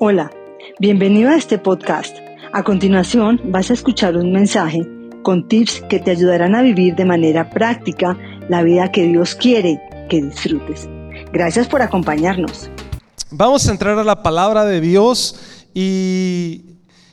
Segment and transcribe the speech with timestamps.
[0.00, 0.30] Hola,
[0.78, 2.16] bienvenido a este podcast.
[2.52, 4.86] A continuación vas a escuchar un mensaje
[5.24, 8.16] con tips que te ayudarán a vivir de manera práctica
[8.48, 10.88] la vida que Dios quiere que disfrutes.
[11.32, 12.70] Gracias por acompañarnos.
[13.32, 16.67] Vamos a entrar a la palabra de Dios y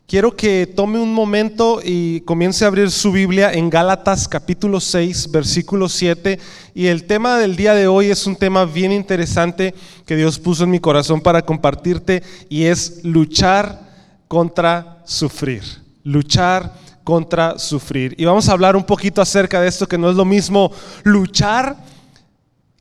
[0.07, 5.31] quiero que tome un momento y comience a abrir su Biblia en Gálatas capítulo 6,
[5.31, 6.39] versículo 7.
[6.73, 9.73] Y el tema del día de hoy es un tema bien interesante
[10.05, 13.79] que Dios puso en mi corazón para compartirte y es luchar
[14.27, 15.63] contra sufrir.
[16.03, 18.15] Luchar contra sufrir.
[18.17, 20.71] Y vamos a hablar un poquito acerca de esto, que no es lo mismo
[21.03, 21.77] luchar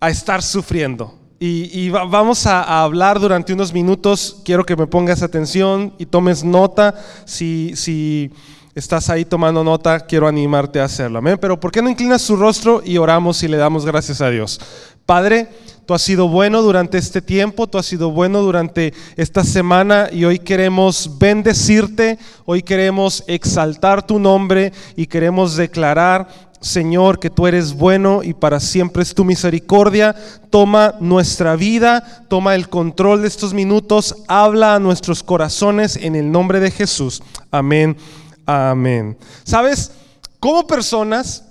[0.00, 1.23] a estar sufriendo.
[1.40, 4.40] Y, vamos a, hablar durante unos minutos.
[4.44, 6.94] Quiero que me pongas atención y tomes nota.
[7.26, 8.30] Si, si
[8.74, 11.18] estás ahí tomando nota, quiero animarte a hacerlo.
[11.18, 11.38] Amén.
[11.40, 14.60] Pero ¿por qué no inclinas su rostro y oramos y le damos gracias a Dios?
[15.06, 15.48] Padre,
[15.84, 20.24] tú has sido bueno durante este tiempo, tú has sido bueno durante esta semana y
[20.24, 26.26] hoy queremos bendecirte, hoy queremos exaltar tu nombre y queremos declarar
[26.64, 30.16] Señor, que tú eres bueno y para siempre es tu misericordia.
[30.48, 36.32] Toma nuestra vida, toma el control de estos minutos, habla a nuestros corazones en el
[36.32, 37.22] nombre de Jesús.
[37.50, 37.98] Amén,
[38.46, 39.18] amén.
[39.44, 39.92] ¿Sabes?
[40.40, 41.44] Como personas,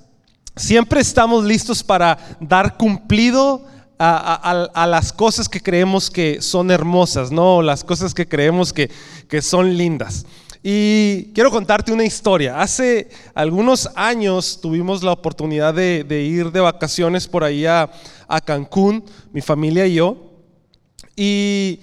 [0.55, 3.67] siempre estamos listos para dar cumplido
[3.99, 7.61] a, las cosas que creemos que son hermosas, ¿no?
[7.61, 8.89] Las cosas que creemos que,
[9.29, 10.25] que son lindas.
[10.65, 12.61] Y quiero contarte una historia.
[12.61, 17.91] Hace algunos años tuvimos la oportunidad de, ir de vacaciones por ahí a,
[18.45, 19.03] Cancún,
[19.33, 20.31] mi familia y yo.
[21.17, 21.81] Y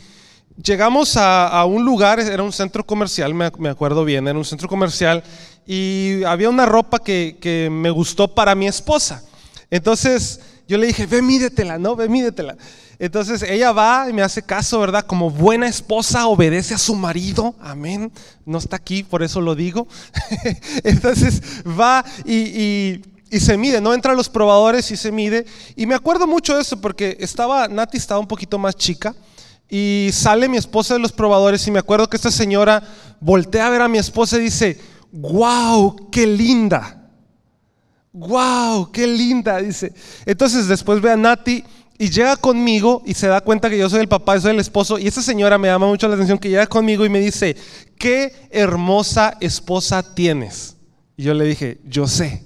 [0.56, 5.22] llegamos a, un lugar, era un centro comercial, me, acuerdo bien, era un centro comercial.
[5.66, 9.22] Y había una ropa que, me gustó para mi esposa.
[9.70, 10.40] Entonces
[10.70, 11.96] yo le dije, ve, mídetela, ¿no?
[11.96, 12.56] Ve, mídetela.
[13.00, 15.04] Entonces ella va y me hace caso, ¿verdad?
[15.04, 17.56] Como buena esposa obedece a su marido.
[17.60, 18.12] Amén.
[18.46, 19.88] No está aquí, por eso lo digo.
[20.84, 23.92] Entonces va y, se mide, ¿no?
[23.94, 25.44] Entra a los probadores y se mide.
[25.74, 29.16] Y me acuerdo mucho de eso porque estaba, Nati estaba un poquito más chica.
[29.68, 32.80] Y sale mi esposa de los probadores y me acuerdo que esta señora
[33.18, 34.78] voltea a ver a mi esposa y dice,
[35.10, 36.99] wow, qué linda.
[38.12, 39.92] Wow, qué linda, dice.
[40.26, 41.62] Entonces después ve a Nati
[41.96, 44.60] y llega conmigo y se da cuenta que yo soy el papá, yo soy el
[44.60, 44.98] esposo.
[44.98, 47.56] Y esa señora me llama mucho la atención que llega conmigo y me dice,
[47.98, 50.76] qué hermosa esposa tienes.
[51.16, 52.42] Y yo le dije, yo sé,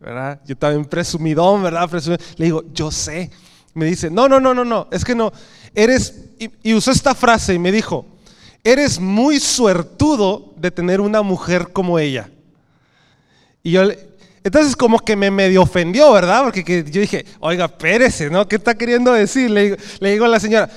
[0.00, 0.40] ¿verdad?
[0.46, 1.88] Yo también presumidón, ¿verdad?
[2.36, 3.30] Le digo, yo sé.
[3.74, 5.30] Me dice, no, no, no, no, no, es que no.
[5.74, 8.06] Eres, y, y usó esta frase y me dijo,
[8.64, 12.30] eres muy suertudo de tener una mujer como ella.
[13.62, 13.82] Y yo,
[14.46, 16.44] entonces como que me medio ofendió, ¿verdad?
[16.44, 18.46] Porque yo dije, oiga, pérese, ¿no?
[18.46, 19.50] ¿Qué está queriendo decir?
[19.50, 20.70] Le, digo a la señora,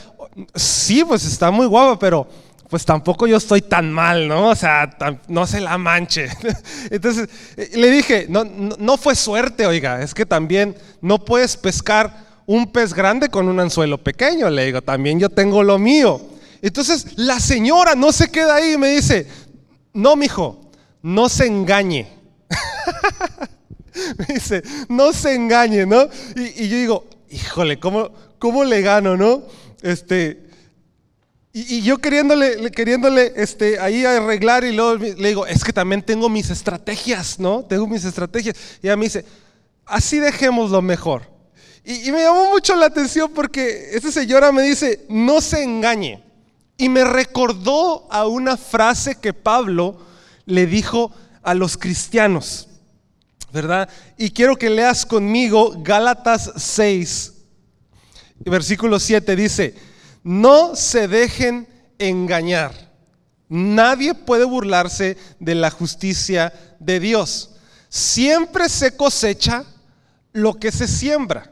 [0.55, 2.27] sí, pues está muy guapa, pero
[2.67, 4.47] pues tampoco yo estoy tan mal, ¿no?
[4.47, 4.97] O sea,
[5.27, 6.29] no se la manche.
[6.89, 7.29] Entonces
[7.75, 12.91] le dije, no, no, fue suerte, oiga, es que también no puedes pescar un pez
[12.91, 16.19] grande con un anzuelo pequeño, le digo, también yo tengo lo mío.
[16.63, 19.27] Entonces la señora no se queda ahí y me dice,
[19.93, 20.71] no, mijo,
[21.03, 22.17] no se engañe.
[24.17, 26.07] Me dice, no se engañe, ¿no?
[26.35, 29.43] Y, yo digo, híjole, ¿cómo, ¿cómo, le gano, no?
[29.81, 30.49] Este,
[31.53, 36.29] y, yo queriéndole, queriéndole este, ahí arreglar y luego le digo, es que también tengo
[36.29, 37.63] mis estrategias, ¿no?
[37.63, 38.55] Tengo mis estrategias.
[38.81, 39.25] Y ella me dice,
[39.85, 41.23] así dejémoslo mejor.
[41.83, 46.23] Y, y me llamó mucho la atención porque esta señora me dice, no se engañe.
[46.77, 49.99] Y me recordó a una frase que Pablo
[50.45, 51.11] le dijo
[51.43, 52.68] a los cristianos.
[53.51, 53.89] ¿Verdad?
[54.17, 57.33] Y quiero que leas conmigo Gálatas 6,
[58.45, 59.75] versículo 7 dice,
[60.23, 61.67] no se dejen
[61.97, 62.89] engañar.
[63.47, 67.51] Nadie puede burlarse de la justicia de Dios.
[67.89, 69.65] Siempre se cosecha
[70.31, 71.51] lo que se siembra.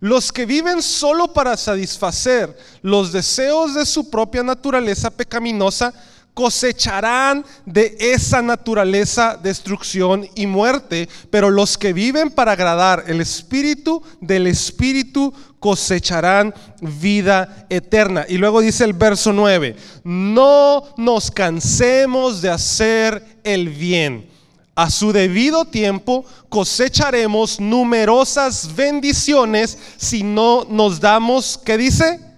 [0.00, 5.94] Los que viven solo para satisfacer los deseos de su propia naturaleza pecaminosa,
[6.34, 14.02] cosecharán de esa naturaleza destrucción y muerte, pero los que viven para agradar el Espíritu
[14.20, 18.26] del Espíritu cosecharán vida eterna.
[18.28, 24.28] Y luego dice el verso 9, no nos cansemos de hacer el bien.
[24.76, 32.33] A su debido tiempo cosecharemos numerosas bendiciones si no nos damos, ¿qué dice?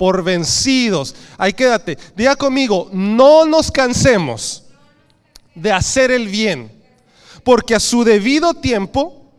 [0.00, 1.14] Por vencidos.
[1.36, 1.98] Ahí quédate.
[2.16, 4.64] Diga conmigo, no nos cansemos
[5.54, 6.72] de hacer el bien,
[7.44, 9.30] porque a su debido tiempo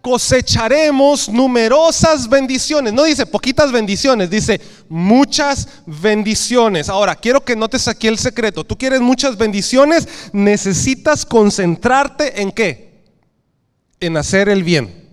[0.00, 2.94] cosecharemos numerosas bendiciones.
[2.94, 4.58] No dice poquitas bendiciones, dice
[4.88, 6.88] muchas bendiciones.
[6.88, 8.64] Ahora, quiero que notes aquí el secreto.
[8.64, 13.04] Tú quieres muchas bendiciones, necesitas concentrarte en qué?
[14.00, 15.03] En hacer el bien.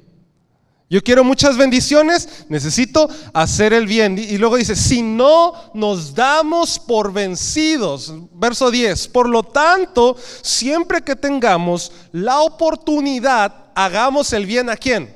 [0.92, 4.18] Yo quiero muchas bendiciones, necesito hacer el bien.
[4.18, 11.02] Y luego dice, si no nos damos por vencidos, verso 10, por lo tanto, siempre
[11.02, 15.16] que tengamos la oportunidad, hagamos el bien a quién?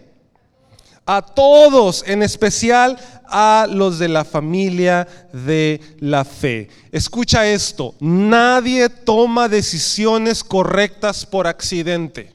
[1.06, 6.70] A todos, en especial a los de la familia de la fe.
[6.94, 12.35] Escucha esto, nadie toma decisiones correctas por accidente.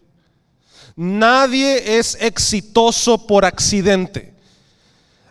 [1.02, 4.34] Nadie es exitoso por accidente.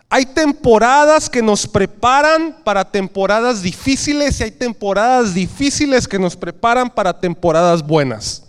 [0.08, 6.90] Hay temporadas que nos preparan para temporadas difíciles y hay temporadas difíciles que nos preparan
[6.90, 8.42] para temporadas buenas.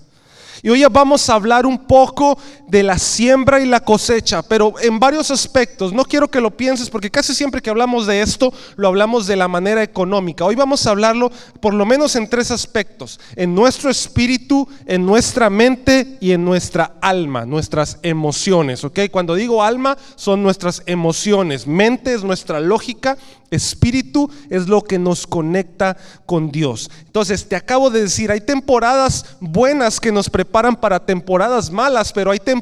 [0.63, 2.39] Y hoy vamos a hablar un poco
[2.71, 5.91] de la siembra y la cosecha, pero en varios aspectos.
[5.91, 9.35] No quiero que lo pienses porque casi siempre que hablamos de esto, lo hablamos de
[9.35, 10.45] la manera económica.
[10.45, 11.29] Hoy vamos a hablarlo
[11.59, 13.19] por lo menos en tres aspectos.
[13.35, 18.85] En nuestro espíritu, en nuestra mente y en nuestra alma, nuestras emociones.
[18.85, 19.01] ¿ok?
[19.11, 21.67] Cuando digo alma, son nuestras emociones.
[21.67, 23.17] Mente es nuestra lógica
[23.51, 26.89] Espíritu es lo que nos conecta con Dios.
[27.05, 32.31] Entonces, te acabo de decir, hay temporadas buenas que nos preparan para temporadas malas, pero
[32.31, 32.60] hay temporadas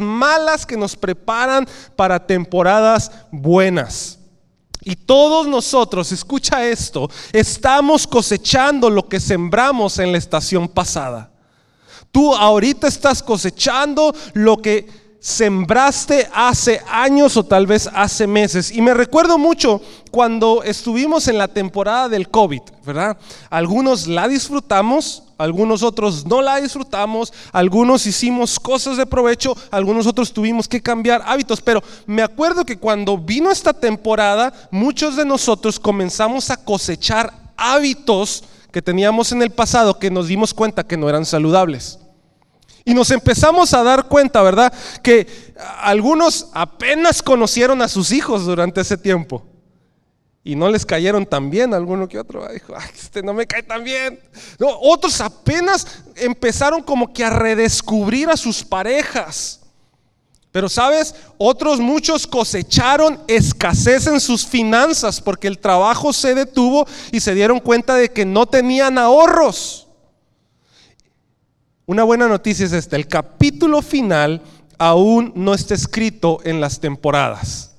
[0.00, 1.66] malas que nos preparan
[1.96, 4.18] para temporadas buenas.
[4.82, 11.30] Y todos nosotros, escucha esto, estamos cosechando lo que sembramos en la estación pasada.
[12.10, 14.88] Tú ahorita estás cosechando lo que
[15.20, 18.72] sembraste hace años o tal vez hace meses.
[18.72, 23.18] Y me recuerdo mucho cuando estuvimos en la temporada del COVID, ¿verdad?
[23.50, 30.32] Algunos la disfrutamos, algunos otros no la disfrutamos, algunos hicimos cosas de provecho, algunos otros
[30.32, 35.80] tuvimos que cambiar hábitos, pero me acuerdo que cuando vino esta temporada, muchos de nosotros
[35.80, 41.08] comenzamos a cosechar hábitos que teníamos en el pasado que nos dimos cuenta que no
[41.08, 41.98] eran saludables.
[42.84, 44.72] Y nos empezamos a dar cuenta, ¿verdad?
[45.02, 45.26] Que
[45.80, 49.49] algunos apenas conocieron a sus hijos durante ese tiempo.
[50.42, 52.46] Y no les cayeron tan bien, alguno que otro.
[52.52, 54.18] Dijo, Ay, este no me cae tan bien.
[54.58, 59.60] otros apenas empezaron como que a redescubrir a sus parejas.
[60.52, 67.20] Pero sabes, otros muchos cosecharon escasez en sus finanzas porque el trabajo se detuvo y
[67.20, 69.86] se dieron cuenta de que no tenían ahorros.
[71.86, 74.42] Una buena noticia es esta, el capítulo final
[74.78, 77.69] aún no está escrito en las temporadas.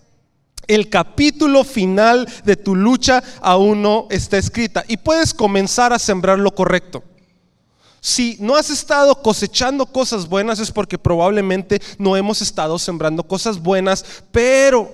[0.68, 6.40] El capítulo final de tu lucha aún no está escrita y puedes comenzar a sembrar
[6.40, 7.04] lo correcto.
[8.00, 13.62] Si no has estado cosechando cosas buenas es porque probablemente no hemos estado sembrando cosas
[13.62, 14.90] buenas, pero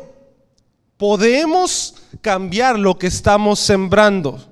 [0.97, 4.45] podemos cambiar lo que estamos sembrando.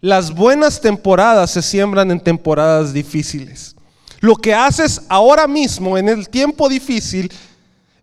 [0.00, 3.76] Las buenas temporadas se siembran en temporadas difíciles.
[4.20, 7.32] Lo que haces ahora mismo en el tiempo difícil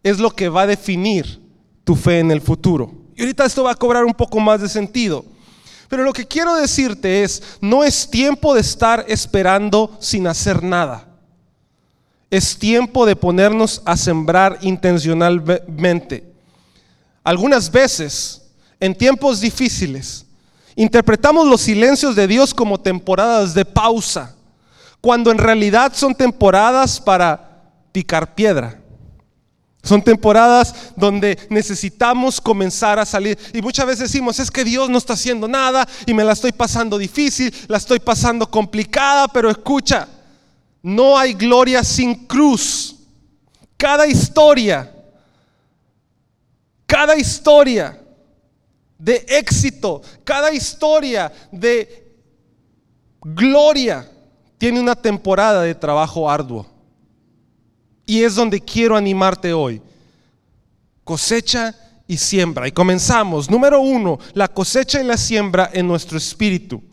[0.02, 1.41] es lo que va a definir
[1.84, 2.92] tu fe en el futuro.
[3.16, 5.26] Y ahorita esto va a cobrar un poco más de sentido.
[5.90, 11.08] Pero lo que quiero decirte es, no es tiempo de estar esperando sin hacer nada.
[12.30, 16.24] Es tiempo de ponernos a sembrar intencionalmente.
[17.24, 18.42] Algunas veces,
[18.80, 20.26] en tiempos difíciles,
[20.76, 24.36] Interpretamos los silencios de Dios como temporadas de pausa,
[25.02, 27.62] cuando en realidad son temporadas para
[27.92, 28.81] picar piedra.
[29.84, 33.38] Son temporadas donde necesitamos comenzar a salir.
[33.54, 36.52] Y muchas veces decimos, es que Dios no está haciendo nada y me la estoy
[36.52, 40.08] pasando difícil, la estoy pasando complicada, pero escucha,
[40.84, 42.96] no hay gloria sin cruz.
[43.76, 44.92] Cada historia,
[46.86, 48.00] cada historia
[49.00, 52.18] de éxito, cada historia de
[53.20, 54.08] gloria
[54.60, 56.71] tiene una temporada de trabajo arduo.
[58.12, 59.82] Y es donde quiero animarte hoy.
[61.06, 61.74] Cosecha
[62.06, 62.68] y siembra.
[62.68, 63.50] Y comenzamos.
[63.50, 66.84] Número uno, la cosecha y la siembra en nuestro espíritu.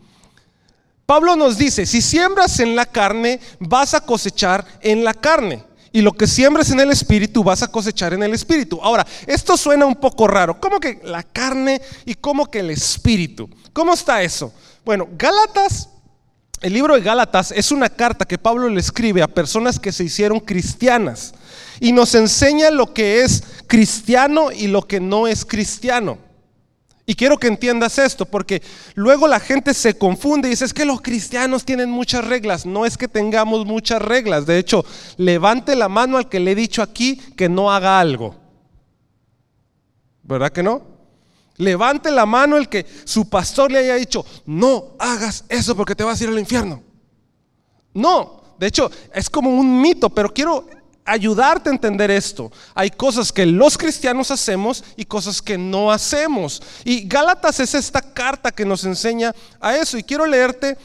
[1.05, 5.61] Pablo nos dice, si siembras en la carne, vas a cosechar en la carne.
[5.91, 8.79] Y lo que siembres en el espíritu vas a cosechar en el espíritu.
[8.81, 10.57] Ahora, esto suena un poco raro.
[10.61, 13.49] ¿Cómo que la carne y cómo que el espíritu?
[13.73, 14.53] ¿Cómo está eso?
[14.85, 15.89] Bueno, Gálatas,
[16.61, 20.03] el libro de Gálatas es una carta que Pablo le escribe a personas que se
[20.03, 21.33] hicieron cristianas
[21.79, 26.17] y nos enseña lo que es cristiano y lo que no es cristiano.
[27.05, 28.61] Y quiero que entiendas esto, porque
[28.93, 32.67] luego la gente se confunde y dice, que los cristianos tienen muchas reglas.
[32.67, 34.45] No es que tengamos muchas reglas.
[34.45, 34.85] De hecho,
[35.17, 38.35] levante la mano al que le he dicho aquí que no haga algo.
[40.21, 40.98] ¿Verdad que no?
[41.59, 46.05] Levante la mano el que su pastor le haya dicho, no hagas eso porque te
[46.05, 46.81] vas a ir al infierno.
[47.93, 50.65] No, de hecho, es como un mito, pero quiero
[51.03, 52.49] ayudarte a entender esto.
[52.73, 56.61] Hay cosas que los cristianos hacemos y cosas que no hacemos.
[56.85, 59.97] Y Gálatas es esta carta que nos enseña a eso.
[59.97, 60.77] Y quiero leerte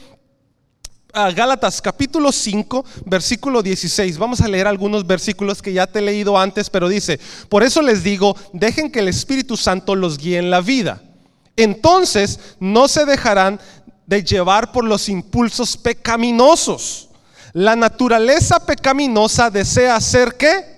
[1.15, 4.17] a Gálatas capítulo 5, versículo 16.
[4.17, 7.19] Vamos a leer algunos versículos que ya te he leído antes, pero dice,
[7.49, 11.01] por eso les digo, dejen que el Espíritu Santo los guíe en la vida.
[11.55, 13.59] Entonces no se dejarán
[14.05, 17.05] de llevar por los impulsos pecaminosos
[17.55, 20.75] la naturaleza pecaminosa desea hacer qué?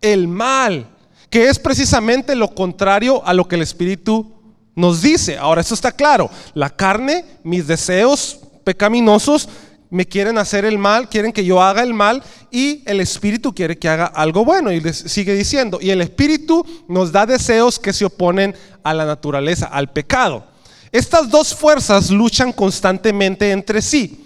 [0.00, 0.84] El mal,
[1.30, 4.32] que es precisamente lo contrario a lo que el Espíritu
[4.74, 5.38] nos dice.
[5.38, 6.28] Ahora, eso está claro.
[6.54, 8.39] La carne, mis deseos
[8.70, 9.48] pecaminosos
[9.90, 12.22] me quieren hacer el mal, quieren que yo haga el mal
[12.52, 14.70] y el Espíritu quiere que haga algo bueno.
[14.70, 19.04] Y les sigue diciendo, y el Espíritu nos da deseos que se oponen a la
[19.04, 20.46] naturaleza, al pecado.
[20.92, 24.24] Estas dos fuerzas luchan constantemente entre sí.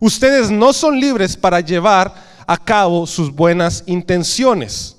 [0.00, 2.12] Ustedes no son libres para llevar
[2.44, 4.96] a cabo sus buenas intenciones.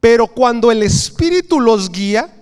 [0.00, 2.37] Pero cuando el Espíritu los guía,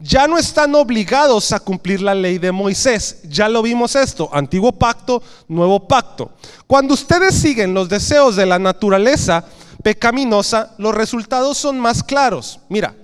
[0.00, 3.20] ya no están obligados a cumplir la ley de Moisés.
[3.24, 6.30] Ya lo vimos esto, antiguo pacto, nuevo pacto.
[6.66, 9.44] Cuando ustedes siguen los deseos de la naturaleza
[9.82, 12.60] pecaminosa, los resultados son más claros.
[12.68, 12.94] Mira,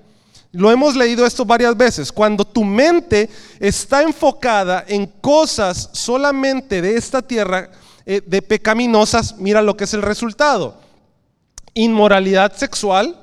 [0.53, 2.11] lo hemos leído esto varias veces.
[2.11, 3.29] Cuando tu mente
[3.61, 7.71] está enfocada en cosas solamente de esta tierra,
[8.07, 10.81] eh, de pecaminosas, mira lo que es el resultado.
[11.75, 13.21] Inmoralidad sexual,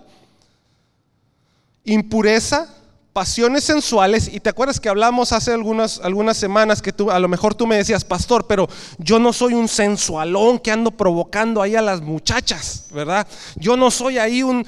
[1.86, 2.70] impureza,
[3.14, 7.28] pasiones sensuales, y te acuerdas que hablamos hace algunas, algunas semanas que tú, a lo
[7.28, 8.68] mejor tú me decías, pastor, pero
[8.98, 13.28] yo no soy un sensualón que ando provocando ahí a las muchachas, ¿verdad?
[13.56, 14.66] Yo no soy ahí un,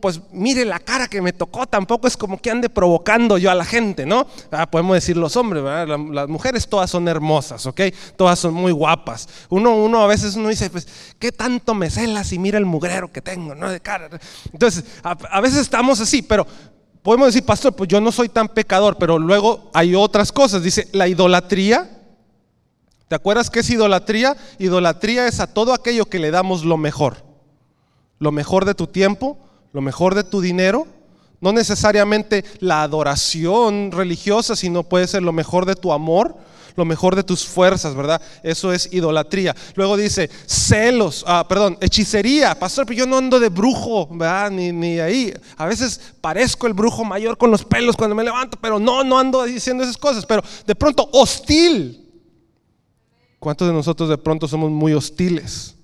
[0.00, 3.54] pues mire la cara que me tocó, tampoco es como que ande provocando yo a
[3.54, 4.26] la gente, ¿no?
[4.50, 5.98] Ah, podemos decir los hombres, ¿verdad?
[6.10, 7.82] las mujeres todas son hermosas, ¿ok?
[8.16, 9.28] Todas son muy guapas.
[9.50, 10.88] Uno, uno a veces uno dice, pues,
[11.18, 13.68] ¿qué tanto me celas y mira el mugrero que tengo, ¿no?
[13.68, 14.08] De cara.
[14.50, 16.46] Entonces, a veces estamos así, pero
[17.04, 20.62] podemos decir, pastor, pues yo no soy tan pecador, pero luego hay otras cosas.
[20.62, 22.00] Dice, la idolatría.
[23.08, 24.34] ¿Te acuerdas qué es idolatría?
[24.58, 27.18] Idolatría es a todo aquello que le damos lo mejor.
[28.18, 29.36] Lo mejor de tu tiempo,
[29.74, 30.86] lo mejor de tu dinero.
[31.42, 36.34] No necesariamente la adoración religiosa, sino puede ser lo mejor de tu amor,
[36.76, 38.20] lo mejor de tus fuerzas, ¿verdad?
[38.42, 39.54] Eso es idolatría.
[39.74, 42.58] Luego dice celos, ah, perdón, hechicería.
[42.58, 44.50] Pastor, pero yo no ando de brujo, ¿verdad?
[44.50, 45.32] Ni, ni ahí.
[45.56, 49.18] A veces parezco el brujo mayor con los pelos cuando me levanto, pero no, no
[49.18, 50.26] ando diciendo esas cosas.
[50.26, 52.00] Pero de pronto, hostil.
[53.38, 55.74] ¿Cuántos de nosotros de pronto somos muy hostiles?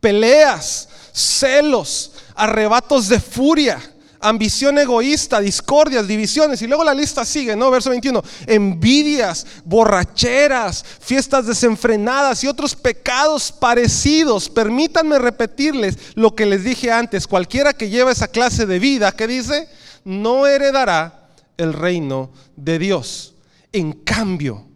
[0.00, 3.93] Peleas, celos, arrebatos de furia
[4.28, 6.60] ambición egoísta, discordias, divisiones.
[6.62, 7.70] Y luego la lista sigue, ¿no?
[7.70, 8.22] Verso 21.
[8.46, 14.48] Envidias, borracheras, fiestas desenfrenadas y otros pecados parecidos.
[14.48, 17.26] Permítanme repetirles lo que les dije antes.
[17.26, 19.68] Cualquiera que lleva esa clase de vida, ¿qué dice?
[20.04, 23.34] No heredará el reino de Dios.
[23.72, 24.66] En cambio,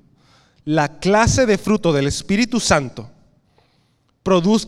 [0.65, 3.11] la clase de fruto del Espíritu Santo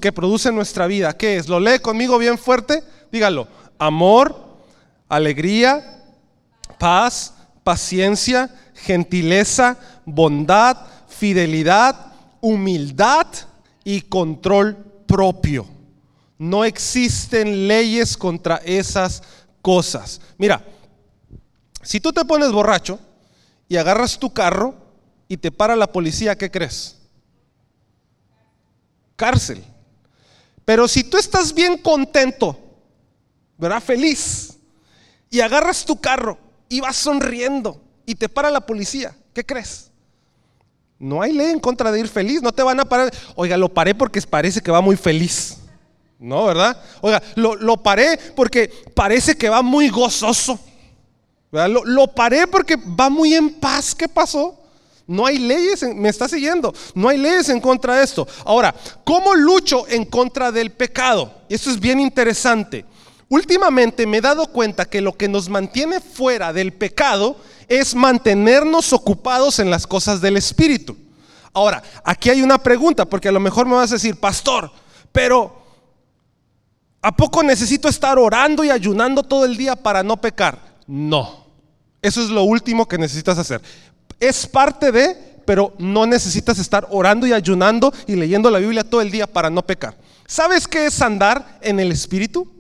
[0.01, 1.49] que produce nuestra vida, ¿qué es?
[1.49, 2.83] ¿Lo lee conmigo bien fuerte?
[3.13, 3.47] Dígalo.
[3.79, 4.50] Amor,
[5.11, 6.03] alegría,
[6.79, 9.77] paz, paciencia, gentileza,
[10.07, 13.27] bondad, fidelidad, humildad
[13.85, 14.77] y control
[15.07, 15.67] propio.
[16.39, 19.23] No existen leyes contra esas
[19.61, 20.23] cosas.
[20.39, 20.65] Mira,
[21.83, 22.99] si tú te pones borracho
[23.69, 24.75] y agarras tu carro
[25.29, 26.97] y te para la policía, ¿qué crees?
[29.17, 29.63] Cárcel.
[30.65, 32.57] Pero si tú estás bien contento,
[33.59, 33.83] ¿verdad?
[33.83, 34.60] Feliz,
[35.31, 36.37] y agarras tu carro
[36.69, 39.91] y vas sonriendo y te para la policía, ¿qué crees?
[40.99, 43.11] No hay ley en contra de ir feliz, no te van a parar.
[43.35, 45.57] Oiga, lo paré porque parece que va muy feliz.
[46.19, 46.79] No, ¿verdad?
[47.01, 50.61] Oiga, lo, paré porque parece que va muy gozoso.
[51.51, 53.95] Lo, lo, paré porque va muy en paz.
[53.95, 54.59] ¿Qué pasó?
[55.07, 56.75] No hay leyes, me está siguiendo.
[56.95, 58.29] No hay leyes en contra de esto.
[58.45, 61.33] Ahora, ¿cómo lucho en contra del pecado?
[61.49, 62.85] Esto es bien interesante.
[63.31, 67.37] Últimamente me he dado cuenta que lo que nos mantiene fuera del pecado
[67.69, 70.97] es mantenernos ocupados en las cosas del Espíritu.
[71.53, 74.73] Ahora, aquí hay una pregunta, porque a lo mejor me vas a decir, pastor,
[75.13, 75.63] pero
[77.01, 80.59] ¿a poco necesito estar orando y ayunando todo el día para no pecar?
[80.89, 81.47] No,
[82.03, 83.63] Eso es lo último que necesitas hacer.
[84.19, 89.03] Es parte de, pero no necesitas estar orando y ayunando y leyendo la Biblia todo
[89.03, 89.97] el día para no pecar.
[90.27, 92.60] ¿Sabes qué es andar en el Espíritu?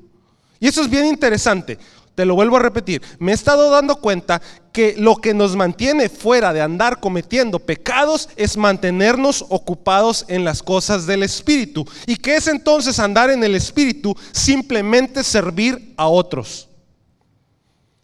[0.60, 1.78] Y eso es bien interesante.
[2.14, 3.02] Te lo vuelvo a repetir.
[3.18, 8.28] Me he estado dando cuenta que lo que nos mantiene fuera de andar cometiendo pecados
[8.36, 11.86] es mantenernos ocupados en las cosas del Espíritu.
[12.06, 14.14] ¿Y qué es entonces andar en el Espíritu?
[14.32, 16.69] Simplemente servir a otros.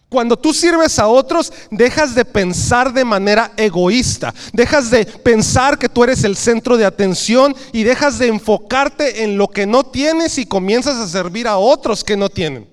[0.08, 5.88] Cuando tú sirves a otros, dejas de pensar de manera egoísta, dejas de pensar que
[5.88, 10.38] tú eres el centro de atención y dejas de enfocarte en lo que no tienes
[10.38, 12.68] y comienzas a servir a otros que no tienen.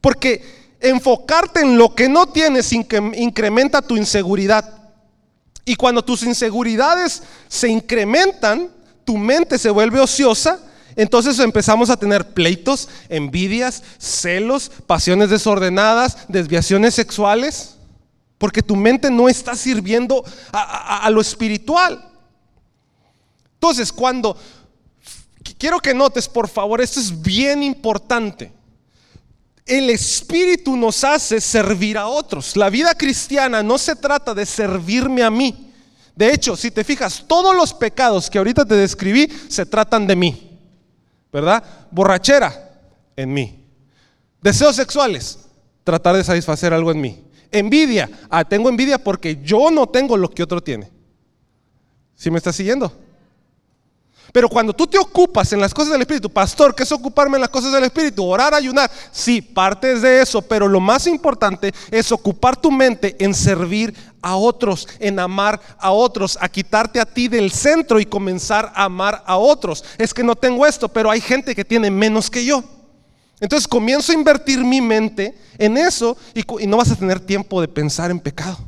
[0.00, 4.72] Porque enfocarte en lo que no tienes incrementa tu inseguridad.
[5.66, 8.70] Y cuando tus inseguridades se incrementan,
[9.04, 10.60] tu mente se vuelve ociosa
[10.96, 17.76] entonces empezamos a tener pleitos, envidias, celos, pasiones desordenadas, desviaciones sexuales,
[18.38, 22.02] porque tu mente no está sirviendo a, lo espiritual.
[23.54, 24.38] Entonces, cuando,
[25.58, 28.52] quiero que notes, por favor, esto es bien importante.
[29.66, 32.56] El Espíritu nos hace servir a otros.
[32.56, 35.72] La vida cristiana no se trata de servirme a mí.
[36.14, 40.16] De hecho, si te fijas, todos los pecados que ahorita te describí se tratan de
[40.16, 40.45] mí.
[41.36, 41.62] ¿Verdad?
[41.90, 42.80] Borrachera
[43.14, 43.62] en mí.
[44.40, 45.38] Deseos sexuales,
[45.84, 47.24] tratar de satisfacer algo en mí.
[47.52, 50.88] Envidia, ah, tengo envidia porque yo no tengo lo que otro tiene.
[52.14, 52.90] ¿Sí me estás siguiendo?
[54.36, 57.40] Pero cuando tú te ocupas en las cosas del Espíritu, pastor, ¿qué es ocuparme en
[57.40, 58.22] las cosas del Espíritu?
[58.22, 58.90] Orar, ayunar.
[59.10, 64.36] Sí, parte de eso, pero lo más importante es ocupar tu mente en servir a
[64.36, 69.24] otros, en amar a otros, a quitarte a ti del centro y comenzar a amar
[69.24, 69.82] a otros.
[69.96, 72.62] Es que no tengo esto, pero hay gente que tiene menos que yo.
[73.40, 77.58] Entonces comienzo a invertir mi mente en eso y, y no vas a tener tiempo
[77.62, 78.58] de pensar en pecado.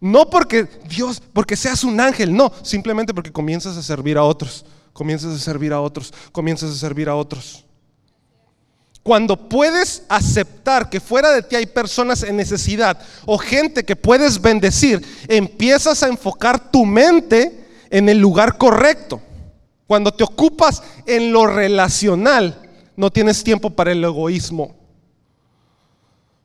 [0.00, 4.64] No porque Dios, porque seas un ángel, no, simplemente porque comienzas a servir a otros,
[4.92, 7.64] comienzas a servir a otros, comienzas a servir a otros.
[9.02, 14.40] Cuando puedes aceptar que fuera de ti hay personas en necesidad o gente que puedes
[14.40, 19.20] bendecir, empiezas a enfocar tu mente en el lugar correcto.
[19.86, 24.74] Cuando te ocupas en lo relacional, no tienes tiempo para el egoísmo.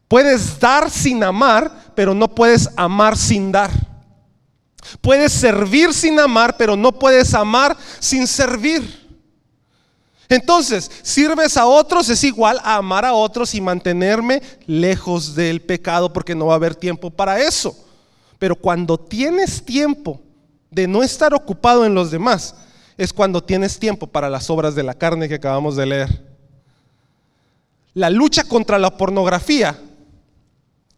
[0.10, 3.70] Puedes dar sin amar, pero no puedes amar sin dar.
[5.02, 9.08] Puedes servir sin amar, pero no puedes amar sin servir.
[10.28, 16.12] Entonces, sirves a otros es igual a amar a otros y mantenerme lejos del pecado
[16.12, 17.76] porque no va a haber tiempo para eso.
[18.40, 20.20] Pero cuando tienes tiempo
[20.72, 22.56] de no estar ocupado en los demás,
[22.98, 26.26] es cuando tienes tiempo para las obras de la carne que acabamos de leer.
[27.94, 29.80] La lucha contra la pornografía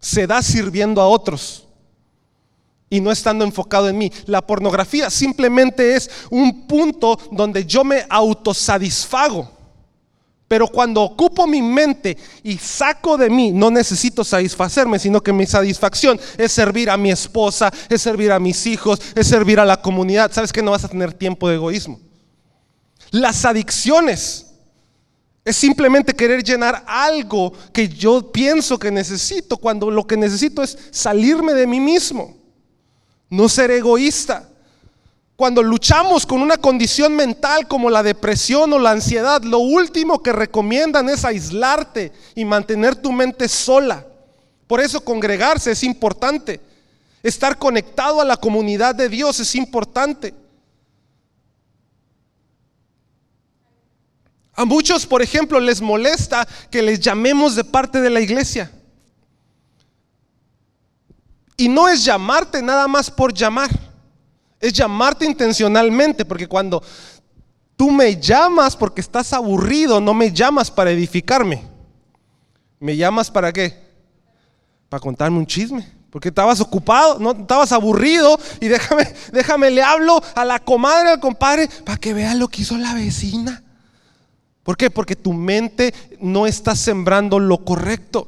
[0.02, 1.68] se da sirviendo a otros
[2.90, 4.12] y no estando enfocado en mí.
[4.26, 9.50] La pornografía simplemente es un punto donde yo me autosatisfago.
[10.50, 15.46] Pero cuando ocupo mi mente y saco de mí, no necesito satisfacerme, sino que mi
[15.46, 19.82] satisfacción es servir a mi esposa, es servir a mis hijos, es servir a la
[19.82, 20.30] comunidad.
[20.34, 22.02] ¿Sabes que no vas a tener tiempo de egoísmo?
[23.12, 24.51] Las adicciones
[25.44, 30.78] es simplemente querer llenar algo que yo pienso que necesito cuando lo que necesito es
[30.92, 32.38] salirme de mí mismo,
[33.30, 34.48] no ser egoísta.
[35.36, 40.32] Cuando luchamos con una condición mental como la depresión o la ansiedad, lo último que
[40.32, 44.06] recomiendan es aislarte y mantener tu mente sola.
[44.68, 46.62] Por eso congregarse es importante.
[47.24, 50.36] Estar conectado a la comunidad de Dios es importante.
[54.54, 58.72] A muchos, por ejemplo, les molesta que les llamemos de parte de la iglesia.
[61.58, 63.70] Y no es llamarte nada más por llamar,
[64.60, 66.82] es llamarte intencionalmente, porque cuando
[67.76, 71.64] tú me llamas porque estás aburrido, no me llamas para edificarme.
[72.80, 73.80] ¿Me llamas para qué?
[74.90, 75.88] Para contarme un chisme.
[76.10, 81.20] Porque estabas ocupado, no estabas aburrido y déjame, déjame le hablo a la comadre, al
[81.20, 83.64] compadre, para que vea lo que hizo la vecina.
[84.64, 84.90] ¿Por qué?
[84.90, 88.28] Porque tu mente no está sembrando lo correcto.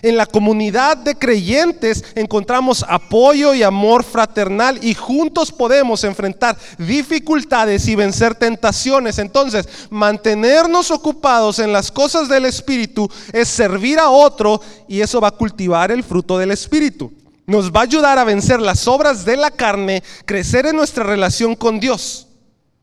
[0.00, 7.88] En la comunidad de creyentes encontramos apoyo y amor fraternal y juntos podemos enfrentar dificultades
[7.88, 9.18] y vencer tentaciones.
[9.18, 15.28] Entonces, mantenernos ocupados en las cosas del Espíritu es servir a otro y eso va
[15.28, 17.12] a cultivar el fruto del Espíritu.
[17.46, 21.56] Nos va a ayudar a vencer las obras de la carne, crecer en nuestra relación
[21.56, 22.27] con Dios.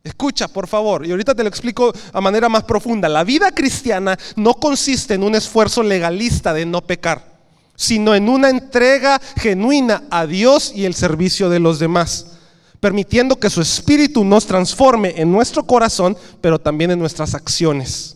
[0.06, 3.10] Escucha, por favor, y ahorita te lo explico a manera más profunda.
[3.10, 7.34] La vida cristiana no consiste en un esfuerzo legalista de no pecar.
[7.78, 12.28] sino en una entrega genuina a Dios y el servicio de los demás,
[12.80, 18.16] permitiendo que su espíritu nos transforme en nuestro corazón, pero también en nuestras acciones.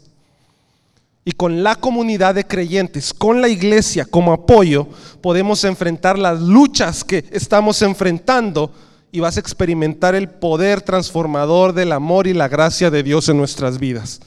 [1.25, 4.87] Y con la comunidad de creyentes, con la iglesia como apoyo,
[5.21, 8.71] podemos enfrentar las luchas que estamos enfrentando
[9.11, 13.37] y vas a experimentar el poder transformador del amor y la gracia de Dios en
[13.37, 14.19] nuestras vidas.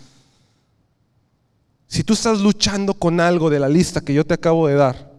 [1.86, 5.12] Si tú estás luchando con algo de la lista que yo te acabo de dar,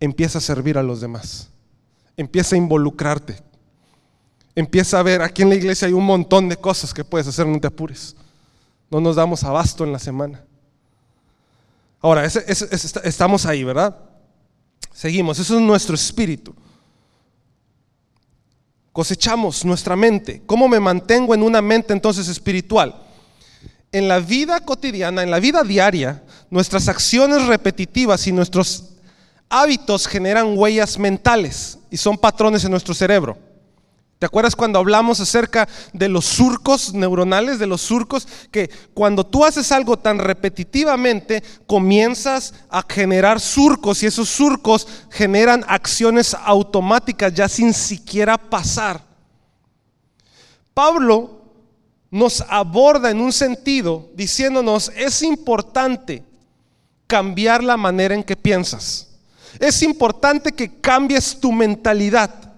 [0.00, 1.50] empieza a servir a los demás.
[2.16, 3.36] Empieza a involucrarte.
[4.54, 7.46] Empieza a ver, aquí en la iglesia hay un montón de cosas que puedes hacer,
[7.46, 8.16] no te apures.
[8.90, 10.44] No nos damos abasto en la semana.
[12.00, 13.96] Ahora, estamos ahí, ¿verdad?
[14.92, 16.54] Seguimos, eso es nuestro espíritu.
[18.92, 20.42] Cosechamos nuestra mente.
[20.44, 23.02] ¿Cómo me mantengo en una mente entonces espiritual?
[23.90, 28.90] En la vida cotidiana, en la vida diaria, nuestras acciones repetitivas y nuestros
[29.48, 33.38] hábitos generan huellas mentales y son patrones en nuestro cerebro.
[34.22, 38.28] ¿Te acuerdas cuando hablamos acerca de los surcos neuronales, de los surcos?
[38.52, 45.64] Que cuando tú haces algo tan repetitivamente, comienzas a generar surcos y esos surcos generan
[45.66, 49.02] acciones automáticas ya sin siquiera pasar.
[50.72, 51.42] Pablo
[52.08, 56.22] nos aborda en un sentido diciéndonos, es importante
[57.08, 59.08] cambiar la manera en que piensas.
[59.58, 62.51] Es importante que cambies tu mentalidad.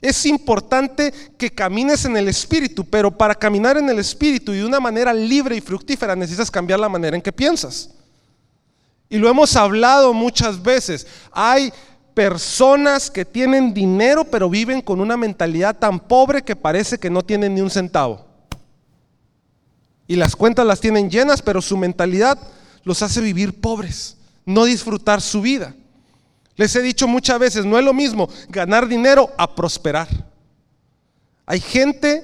[0.00, 4.64] Es importante que camines en el Espíritu, pero para caminar en el Espíritu y de
[4.64, 7.90] una manera libre y fructífera necesitas cambiar la manera en que piensas.
[9.10, 11.06] Y lo hemos hablado muchas veces.
[11.32, 11.72] Hay
[12.14, 17.22] personas que tienen dinero pero viven con una mentalidad tan pobre que parece que no
[17.22, 18.24] tienen ni un centavo.
[20.06, 22.38] Y las cuentas las tienen llenas, pero su mentalidad
[22.84, 25.74] los hace vivir pobres, no disfrutar su vida.
[26.60, 30.06] Les he dicho muchas veces, no es lo mismo ganar dinero a prosperar.
[31.46, 32.22] Hay gente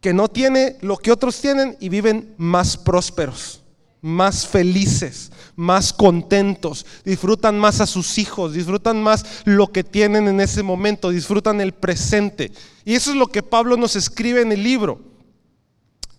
[0.00, 3.60] que no tiene lo que otros tienen y viven más prósperos,
[4.00, 10.40] más felices, más contentos, disfrutan más a sus hijos, disfrutan más lo que tienen en
[10.40, 12.50] ese momento, disfrutan el presente.
[12.86, 14.98] Y eso es lo que Pablo nos escribe en el libro.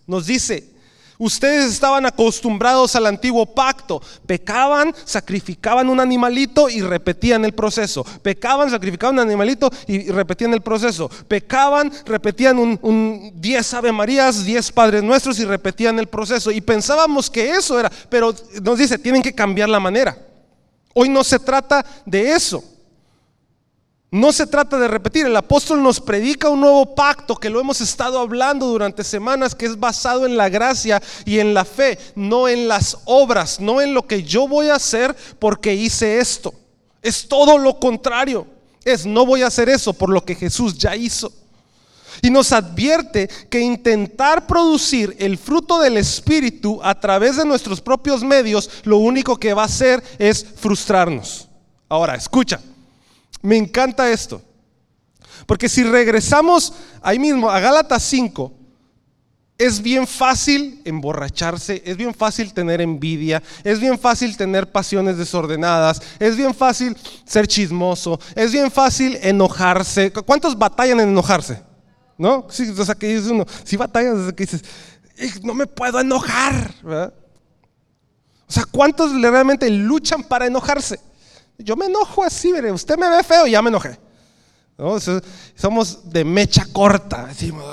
[0.06, 0.70] Nos dice,
[1.18, 4.02] Ustedes estaban acostumbrados al antiguo pacto.
[4.26, 8.04] Pecaban, sacrificaban un animalito y repetían el proceso.
[8.22, 11.08] Pecaban, sacrificaban un animalito y repetían el proceso.
[11.28, 16.50] Pecaban, repetían un 10 Ave Marías, 10 Padres Nuestros y repetían el proceso.
[16.50, 20.16] Y pensábamos que eso era, pero nos dice, tienen que cambiar la manera.
[20.94, 22.62] Hoy no se trata de eso.
[24.12, 27.80] No se trata de repetir, el apóstol nos predica un nuevo pacto que lo hemos
[27.80, 32.46] estado hablando durante semanas, que es basado en la gracia y en la fe, no
[32.46, 36.52] en las obras, no en lo que yo voy a hacer porque hice esto.
[37.00, 38.46] Es todo lo contrario.
[38.84, 41.32] Es no voy a hacer eso por lo que Jesús ya hizo.
[42.20, 48.22] Y nos advierte que intentar producir el fruto del Espíritu a través de nuestros propios
[48.22, 51.48] medios, lo único que va a hacer es frustrarnos.
[51.88, 52.60] Ahora, escucha.
[53.42, 54.40] Me encanta esto.
[55.46, 58.52] Porque si regresamos ahí mismo a Gálatas 5,
[59.58, 66.00] es bien fácil emborracharse, es bien fácil tener envidia, es bien fácil tener pasiones desordenadas,
[66.18, 70.12] es bien fácil ser chismoso, es bien fácil enojarse.
[70.12, 71.62] ¿Cuántos batallan en enojarse?
[72.18, 72.46] ¿No?
[72.50, 74.64] Sí, o sea, que dice uno, si batallas que dices,
[75.42, 76.74] no me puedo enojar.
[76.84, 80.98] O sea, ¿cuántos realmente luchan para enojarse?
[81.62, 83.98] Yo me enojo así, mire, usted me ve feo y ya me enojé.
[85.54, 87.64] Somos de mecha corta, decimos,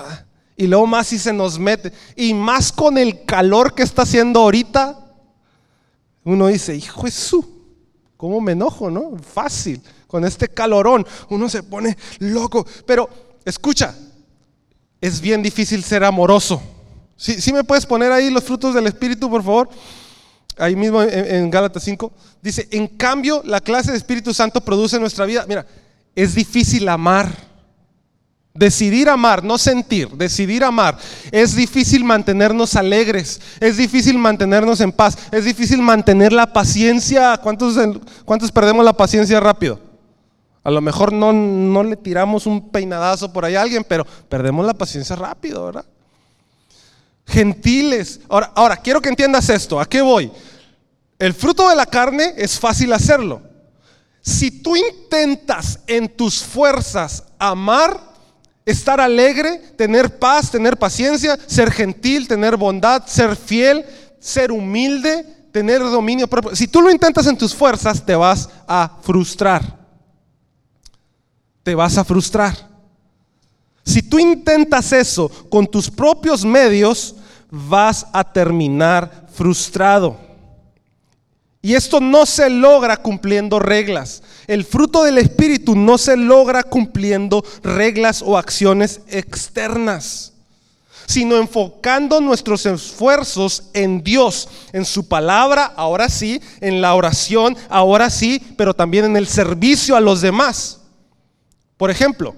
[0.55, 4.41] y luego más si se nos mete, y más con el calor que está haciendo
[4.41, 4.99] ahorita,
[6.25, 7.45] uno dice, hijo Jesús,
[8.17, 9.17] ¿cómo me enojo, no?
[9.17, 12.67] Fácil, con este calorón, uno se pone loco.
[12.85, 13.09] Pero
[13.45, 13.95] escucha,
[14.99, 16.61] es bien difícil ser amoroso.
[17.15, 19.69] ¿Sí, ¿Sí me puedes poner ahí los frutos del Espíritu, por favor?
[20.59, 25.01] Ahí mismo en, Gálatas 5, dice, en cambio la clase de Espíritu Santo produce en
[25.01, 25.65] nuestra vida, mira,
[26.15, 27.49] es difícil amar.
[28.51, 30.97] Decidir amar, no sentir, decidir amar.
[31.31, 37.37] Es difícil mantenernos alegres, es difícil mantenernos en paz, es difícil mantener la paciencia.
[37.37, 37.75] ¿Cuántos,
[38.25, 39.79] cuántos perdemos la paciencia rápido?
[40.63, 44.65] A lo mejor no, no le tiramos un peinadazo por ahí a alguien, pero perdemos
[44.65, 45.85] la paciencia rápido, ¿verdad?
[47.29, 48.19] Gentiles.
[48.27, 49.79] Ahora, ahora, quiero que entiendas esto.
[49.79, 50.31] ¿A qué voy?
[51.17, 53.41] El fruto de la carne es fácil hacerlo.
[54.21, 57.99] Si tú intentas en tus fuerzas amar,
[58.65, 63.85] estar alegre, tener paz, tener paciencia, ser gentil, tener bondad, ser fiel,
[64.19, 66.55] ser humilde, tener dominio propio.
[66.55, 69.77] Si tú lo intentas en tus fuerzas, te vas a frustrar.
[71.63, 72.69] Te vas a frustrar.
[73.83, 77.15] Si tú intentas eso con tus propios medios,
[77.49, 80.17] vas a terminar frustrado.
[81.61, 84.23] Y esto no se logra cumpliendo reglas.
[84.47, 90.33] El fruto del Espíritu no se logra cumpliendo reglas o acciones externas,
[91.05, 98.09] sino enfocando nuestros esfuerzos en Dios, en su palabra, ahora sí, en la oración, ahora
[98.09, 100.79] sí, pero también en el servicio a los demás.
[101.75, 102.35] Por ejemplo,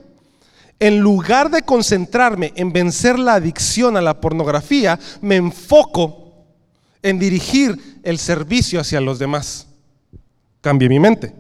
[0.81, 6.33] en lugar de concentrarme en vencer la adicción a la pornografía, me enfoco
[7.03, 9.67] en dirigir el servicio hacia los demás.
[10.59, 11.35] Cambie mi mente.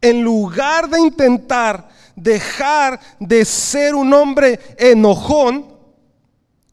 [0.00, 5.72] En lugar de intentar dejar de ser un hombre enojón,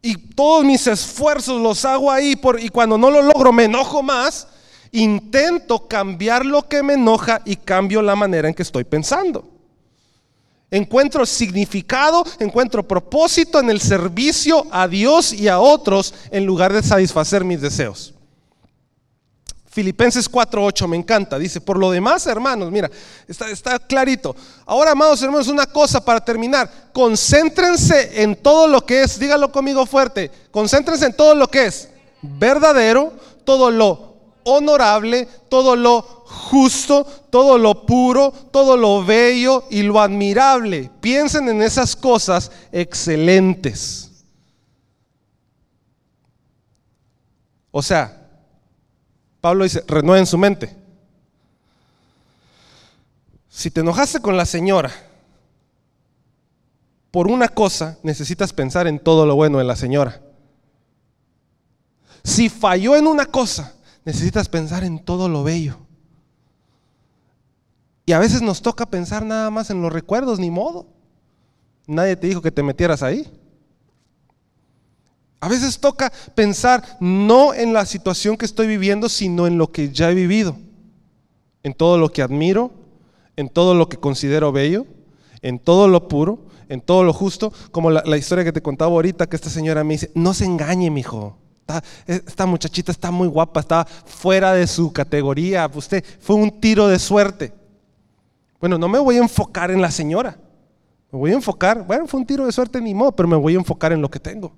[0.01, 4.01] y todos mis esfuerzos los hago ahí por, y cuando no lo logro me enojo
[4.01, 4.47] más,
[4.91, 9.50] intento cambiar lo que me enoja y cambio la manera en que estoy pensando.
[10.73, 16.81] Encuentro significado, encuentro propósito en el servicio a Dios y a otros en lugar de
[16.81, 18.13] satisfacer mis deseos.
[19.69, 21.37] Filipenses 4:8 me encanta.
[21.37, 22.89] Dice, por lo demás, hermanos, mira,
[23.27, 24.33] está, está, clarito.
[24.65, 26.89] Ahora, amados hermanos, una cosa para terminar.
[26.93, 31.89] Concéntrense en todo lo que es, dígalo conmigo fuerte, concéntrense en todo lo que es
[32.21, 34.10] verdadero, todo lo
[34.43, 40.89] honorable, todo lo justo, todo lo puro, todo lo bello y lo admirable.
[41.01, 44.11] Piensen en esas cosas excelentes.
[47.71, 48.29] O sea,
[49.39, 50.75] Pablo dice, renueven su mente.
[53.49, 54.91] Si te enojaste con la señora
[57.11, 60.21] por una cosa, necesitas pensar en todo lo bueno de la señora.
[62.23, 63.73] Si falló en una cosa,
[64.05, 65.77] necesitas pensar en todo lo bello.
[68.05, 70.87] Y a veces nos toca pensar nada más en los recuerdos, ni modo.
[71.87, 73.27] Nadie te dijo que te metieras ahí.
[75.39, 79.91] A veces toca pensar no en la situación que estoy viviendo, sino en lo que
[79.91, 80.55] ya he vivido.
[81.63, 82.71] En todo lo que admiro,
[83.35, 84.85] en todo lo que considero bello,
[85.41, 87.51] en todo lo puro, en todo lo justo.
[87.71, 90.91] Como la, historia que te contaba ahorita, que esta señora me dice, no se engañe,
[92.07, 95.69] esta muchachita está muy guapa, está fuera de su categoría.
[95.73, 97.53] Usted fue un tiro de suerte.
[98.59, 100.37] Bueno, no me voy a enfocar en la señora.
[101.11, 103.55] Me voy a enfocar, bueno, fue un tiro de suerte ni modo, pero me voy
[103.55, 104.53] a enfocar en lo que tengo.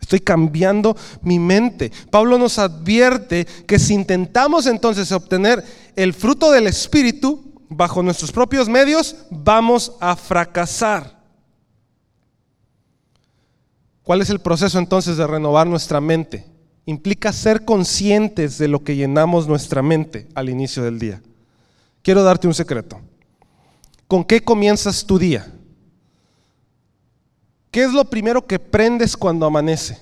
[0.00, 1.90] Estoy cambiando mi mente.
[2.10, 5.64] Pablo nos advierte que si intentamos entonces obtener
[5.96, 11.17] el fruto del Espíritu bajo nuestros propios medios, vamos a fracasar.
[14.08, 16.46] ¿Cuál es el proceso entonces de renovar nuestra mente?
[16.86, 21.20] Implica ser conscientes de lo que llenamos nuestra mente al inicio del día.
[22.00, 23.02] Quiero darte un secreto.
[24.06, 25.52] ¿Con qué comienzas tu día?
[27.70, 29.98] ¿Qué es lo primero que prendes cuando amanece?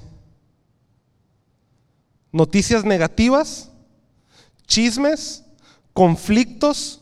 [2.31, 3.73] ¿Noticias negativas?
[4.69, 5.43] ¿Chismes?
[5.93, 7.01] ¿Conflictos?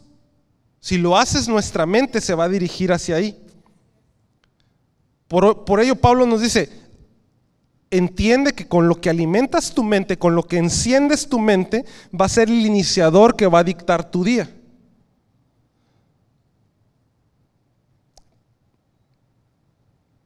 [0.81, 3.39] Si lo haces, nuestra mente se va a dirigir hacia ahí.
[5.29, 6.84] Por, por, ello Pablo nos dice,
[7.97, 11.85] entiende que con lo que alimentas tu mente, con lo que enciendes tu mente,
[12.19, 14.51] va a ser el iniciador que va a dictar tu día.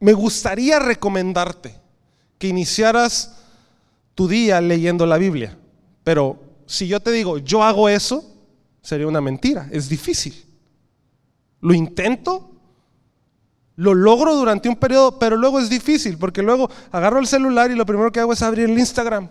[0.01, 1.75] Me gustaría recomendarte
[2.39, 3.37] que iniciaras
[4.15, 5.59] tu día leyendo la Biblia,
[6.05, 8.25] pero si yo te digo, yo hago eso,
[8.81, 10.45] sería una mentira, es difícil.
[11.61, 12.58] Lo intento,
[13.79, 17.75] lo logro durante un periodo, pero luego es difícil, porque luego agarro el celular y
[17.75, 19.29] lo primero que hago es abrir el Instagram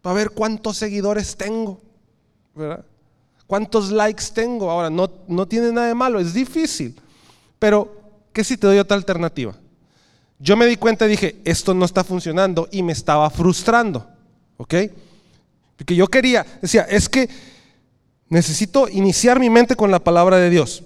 [0.00, 1.80] para ver cuántos seguidores tengo,
[2.54, 2.84] ¿verdad?
[3.46, 4.70] cuántos likes tengo.
[4.70, 6.94] Ahora, no, no tiene nada de malo, es difícil,
[7.58, 9.54] pero ¿Qué si te doy otra alternativa?
[10.40, 14.06] Yo me di cuenta y dije, esto no está funcionando y me estaba frustrando.
[14.56, 14.74] ¿Ok?
[15.76, 17.28] Porque yo quería, decía, es que
[18.28, 20.82] necesito iniciar mi mente con la palabra de Dios.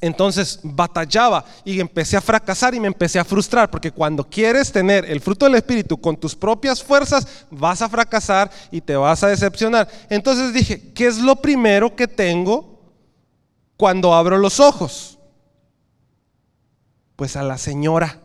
[0.00, 5.04] Entonces batallaba y empecé a fracasar y me empecé a frustrar, porque cuando quieres tener
[5.06, 9.28] el fruto del Espíritu con tus propias fuerzas, vas a fracasar y te vas a
[9.28, 9.88] decepcionar.
[10.10, 12.78] Entonces dije, ¿qué es lo primero que tengo
[13.78, 15.18] cuando abro los ojos?
[17.16, 18.20] Pues a la señora.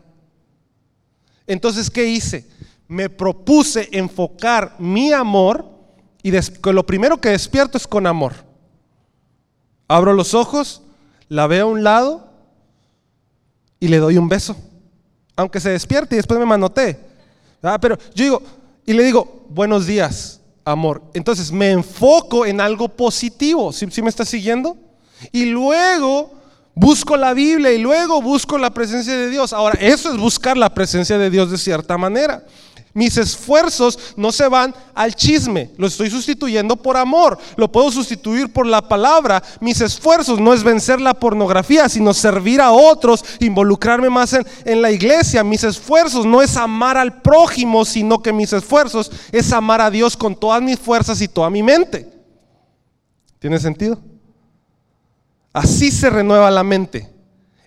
[1.46, 2.46] Entonces, ¿qué hice?
[2.86, 5.70] Me propuse enfocar mi amor
[6.22, 6.32] y
[6.70, 8.34] lo primero que despierto es con amor.
[9.88, 10.82] Abro los ojos,
[11.32, 12.28] la veo a un lado
[13.80, 14.54] y le doy un beso.
[15.34, 17.00] Aunque se despierte y después me manoté.
[17.62, 18.42] Ah, pero yo digo,
[18.84, 20.40] y le digo, buenos días.
[20.62, 21.02] amor.
[21.14, 23.72] Entonces me enfoco en algo positivo.
[23.72, 24.76] ¿Sí, me está siguiendo?
[25.32, 26.34] Y luego
[26.74, 29.54] busco la Biblia y luego busco la presencia de Dios.
[29.54, 32.44] Ahora, eso es buscar la presencia de Dios de cierta manera.
[32.94, 38.52] Mis esfuerzos no se van al chisme, lo estoy sustituyendo por amor, lo puedo sustituir
[38.52, 39.42] por la palabra.
[39.60, 44.90] Mis esfuerzos no es vencer la pornografía, sino servir a otros, involucrarme más en, la
[44.90, 45.42] iglesia.
[45.42, 50.14] Mis esfuerzos no es amar al prójimo, sino que mis esfuerzos es amar a Dios
[50.14, 52.12] con todas mis fuerzas y toda mi mente.
[53.38, 53.98] ¿Tiene sentido?
[55.52, 57.11] Así se renueva la mente.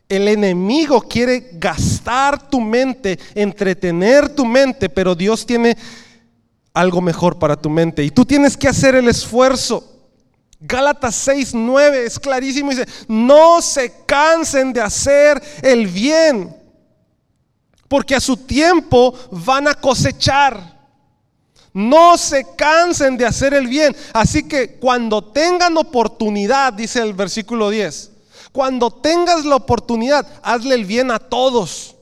[0.07, 5.75] El enemigo quiere gastar tu mente, entretener tu mente, pero Dios tiene
[6.73, 8.03] algo mejor para tu mente.
[8.03, 9.95] Y tú tienes que hacer el esfuerzo.
[10.59, 12.69] Gálatas 6, 9 es clarísimo.
[12.69, 16.55] Dice, no se cansen de hacer el bien,
[17.87, 20.75] porque a su tiempo van a cosechar.
[21.73, 23.95] No se cansen de hacer el bien.
[24.13, 28.11] Así que cuando tengan oportunidad, dice el versículo 10,
[28.55, 31.97] cuando tengas la oportunidad, hazle el bien a todos,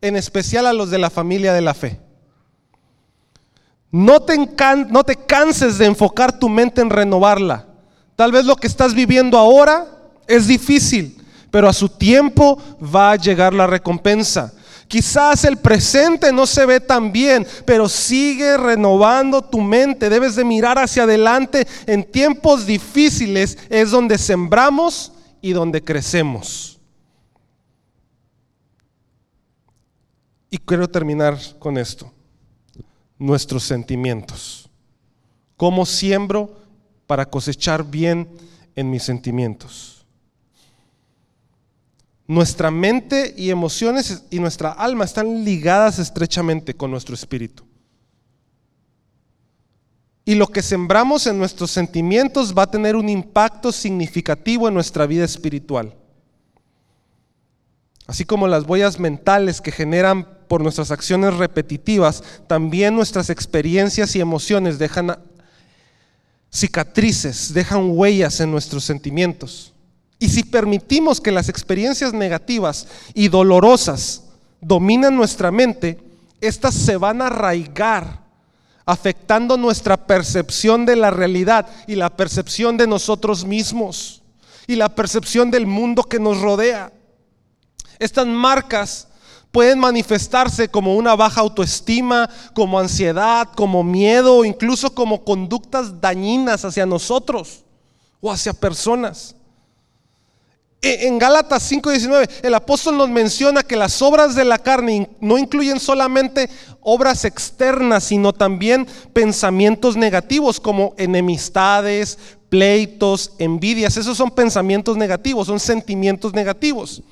[0.00, 2.00] en especial a los de la familia de la fe.
[3.90, 4.38] No te,
[4.88, 7.66] no te canses de enfocar tu mente en renovarla.
[8.16, 9.86] Tal vez lo que estás viviendo ahora
[10.26, 14.54] es difícil, pero a su tiempo va a llegar la recompensa.
[14.88, 20.08] Quizás el presente no se ve tan bien, pero sigue renovando tu mente.
[20.08, 21.66] Debes de mirar hacia adelante.
[21.86, 26.78] En tiempos difíciles es donde sembramos y donde crecemos.
[30.50, 32.12] Y quiero terminar con esto.
[33.18, 34.70] Nuestros sentimientos.
[35.56, 36.56] ¿Cómo siembro
[37.06, 38.28] para cosechar bien
[38.74, 40.06] en mis sentimientos?
[42.28, 47.65] Nuestra mente y emociones y nuestra alma están ligadas estrechamente con nuestro espíritu.
[50.28, 55.06] Y lo que sembramos en nuestros sentimientos va a tener un impacto significativo en nuestra
[55.06, 55.94] vida espiritual.
[58.08, 64.20] Así como las huellas mentales que generan por nuestras acciones repetitivas, también nuestras experiencias y
[64.20, 65.16] emociones dejan
[66.52, 69.74] cicatrices, dejan huellas en nuestros sentimientos.
[70.18, 74.24] Y si permitimos que las experiencias negativas y dolorosas
[74.60, 76.00] dominen nuestra mente,
[76.40, 78.25] éstas se van a arraigar
[78.86, 84.22] afectando nuestra percepción de la realidad y la percepción de nosotros mismos
[84.68, 86.92] y la percepción del mundo que nos rodea.
[87.98, 89.08] Estas marcas
[89.50, 96.86] pueden manifestarse como una baja autoestima, como ansiedad, como miedo incluso como conductas dañinas hacia
[96.86, 97.64] nosotros
[98.20, 99.34] o hacia personas.
[100.86, 105.36] E, en Gálatas 5:19 el apóstol nos menciona que las obras de la carne no
[105.36, 106.48] incluyen solamente
[106.80, 112.18] obras externas, sino también pensamientos negativos como enemistades,
[112.48, 113.96] pleitos, envidias.
[113.96, 117.02] Esos son pensamientos negativos, son sentimientos negativos.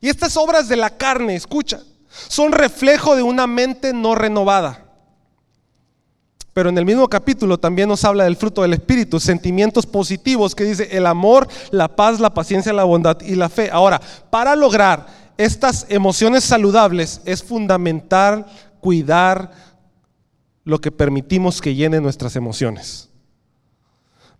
[0.00, 1.80] Y estas obras de la carne, escucha,
[2.28, 4.84] son reflejo de una mente no renovada.
[6.54, 10.62] Pero en el mismo capítulo también nos habla del fruto del Espíritu, sentimientos positivos que
[10.62, 13.70] dice el amor, la paz, la paciencia, la bondad y la fe.
[13.72, 18.46] Ahora, para lograr estas emociones saludables es fundamental
[18.80, 19.50] cuidar
[20.62, 23.10] lo que permitimos que llene nuestras emociones.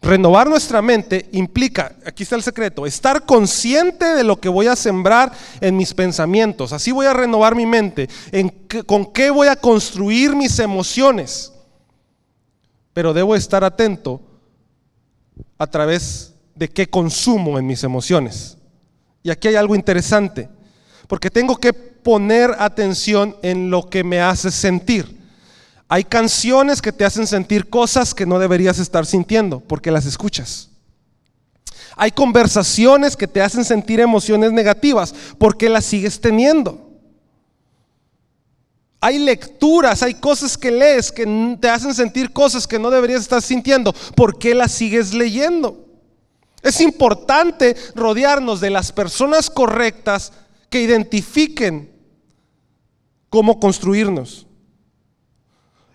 [0.00, 4.77] Renovar nuestra mente implica, aquí está el secreto, estar consciente de lo que voy a
[4.77, 6.72] sembrar en mis pensamientos.
[6.72, 8.09] Así voy a renovar mi mente.
[8.31, 8.50] En
[8.87, 11.54] ¿Con qué voy a construir mis emociones?
[12.94, 14.20] Pero debo estar atento
[15.59, 18.57] a través de qué consumo en mis emociones.
[19.22, 20.48] Y aquí hay algo interesante,
[21.09, 25.18] porque tengo que poner atención en lo que me hace sentir.
[25.88, 30.70] Hay canciones que te hacen sentir cosas que no deberías estar sintiendo porque las escuchas.
[31.96, 36.84] Hay conversaciones que te hacen sentir emociones negativas porque las sigues teniendo.
[39.05, 43.43] Hay lecturas, hay cosas que lees que te hacen sentir cosas que no deberías estar
[43.43, 43.93] sintiendo.
[44.17, 45.87] ¿Por qué las sigues leyendo?
[46.62, 50.33] Es importante rodearnos de las personas correctas
[50.71, 51.93] que identifiquen
[53.28, 54.47] cómo construirnos.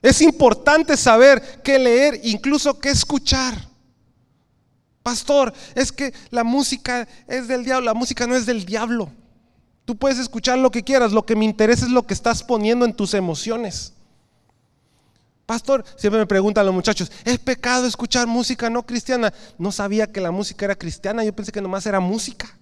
[0.03, 3.55] Es importante saber qué leer, incluso qué escuchar.
[5.01, 9.11] Pastor, es que la música es del diablo, la música no es del diablo.
[9.89, 12.85] Tú puedes escuchar lo que quieras, lo que me interesa es lo que estás poniendo
[12.85, 13.93] en tus emociones.
[15.47, 19.33] Pastor, siempre me preguntan los muchachos, ¿es pecado escuchar música no cristiana?
[19.57, 22.55] No sabía que la música era cristiana, yo pensé que nomás era música,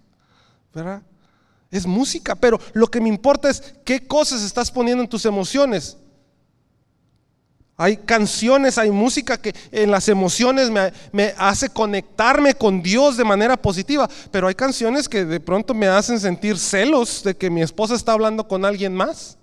[0.74, 1.02] ¿verdad?
[1.70, 5.98] Es música, pero lo que me importa es qué cosas estás poniendo en tus emociones.
[7.80, 13.56] Hay canciones, hay música que en las emociones me, hace conectarme con Dios de manera
[13.56, 17.94] positiva, pero hay canciones que de pronto me hacen sentir celos de que mi esposa
[17.94, 19.38] está hablando con alguien más.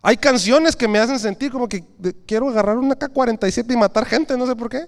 [0.00, 1.84] Hay canciones que me hacen sentir como que
[2.24, 4.86] quiero agarrar una K-47 y matar gente, no sé por qué.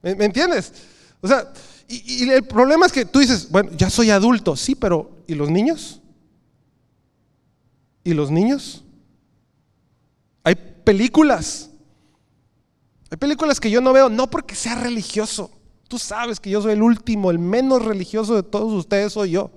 [0.00, 0.72] ¿Me, me entiendes?
[1.20, 1.52] O sea,
[1.86, 5.34] y, y el problema es que tú dices, bueno, ya soy adulto, sí, pero ¿y
[5.34, 6.00] los niños?
[8.04, 8.84] ¿Y los niños?
[10.44, 11.70] Hay películas.
[13.10, 15.50] Hay películas que yo no veo, no porque sea religioso.
[15.88, 19.50] Tú sabes que yo soy el último, el menos religioso de todos ustedes soy yo.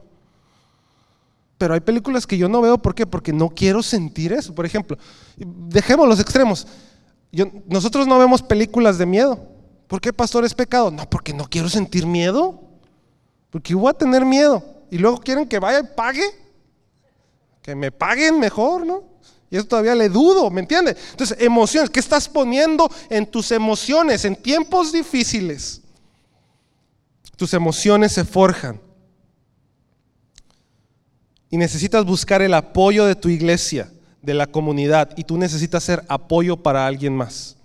[1.57, 3.05] Pero hay películas que yo no veo, ¿por qué?
[3.05, 4.53] Porque no quiero sentir eso.
[4.53, 4.97] Por ejemplo,
[5.37, 6.67] dejemos los extremos.
[7.67, 9.39] nosotros no vemos películas de miedo.
[9.87, 10.91] ¿Por qué, pastor, es pecado?
[10.91, 12.61] No, porque no quiero sentir miedo.
[13.49, 14.63] Porque voy a tener miedo.
[14.91, 16.25] Y luego quieren que vaya y pague.
[17.61, 19.14] Que me paguen mejor, ¿no?
[19.49, 20.97] Y eso todavía le dudo, ¿me entiendes?
[21.11, 25.81] Entonces, emociones, ¿qué estás poniendo en tus emociones en tiempos difíciles?
[27.35, 28.81] Tus emociones se forjan.
[31.49, 33.91] Y necesitas buscar el apoyo de tu iglesia,
[34.21, 37.55] de la comunidad, y tú necesitas ser apoyo para alguien más.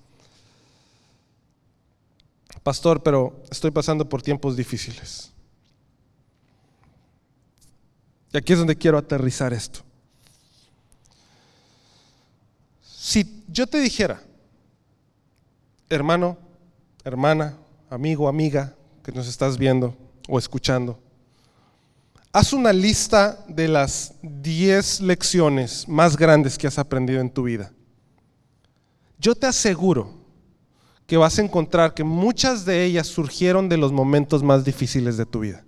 [2.62, 5.33] Pastor, pero estoy pasando por tiempos difíciles.
[8.33, 9.81] Y aquí es donde quiero aterrizar esto.
[13.03, 14.22] Si yo te dijera,
[15.88, 16.36] hermano,
[17.03, 17.57] hermana,
[17.88, 19.96] amigo, amiga, que nos estás viendo
[20.28, 21.01] o escuchando,
[22.30, 27.72] haz una lista de las 10 lecciones más grandes que has aprendido en tu vida.
[29.18, 30.12] Yo te aseguro
[31.07, 35.24] que vas a encontrar que muchas de ellas surgieron de los momentos más difíciles de
[35.24, 35.64] tu vida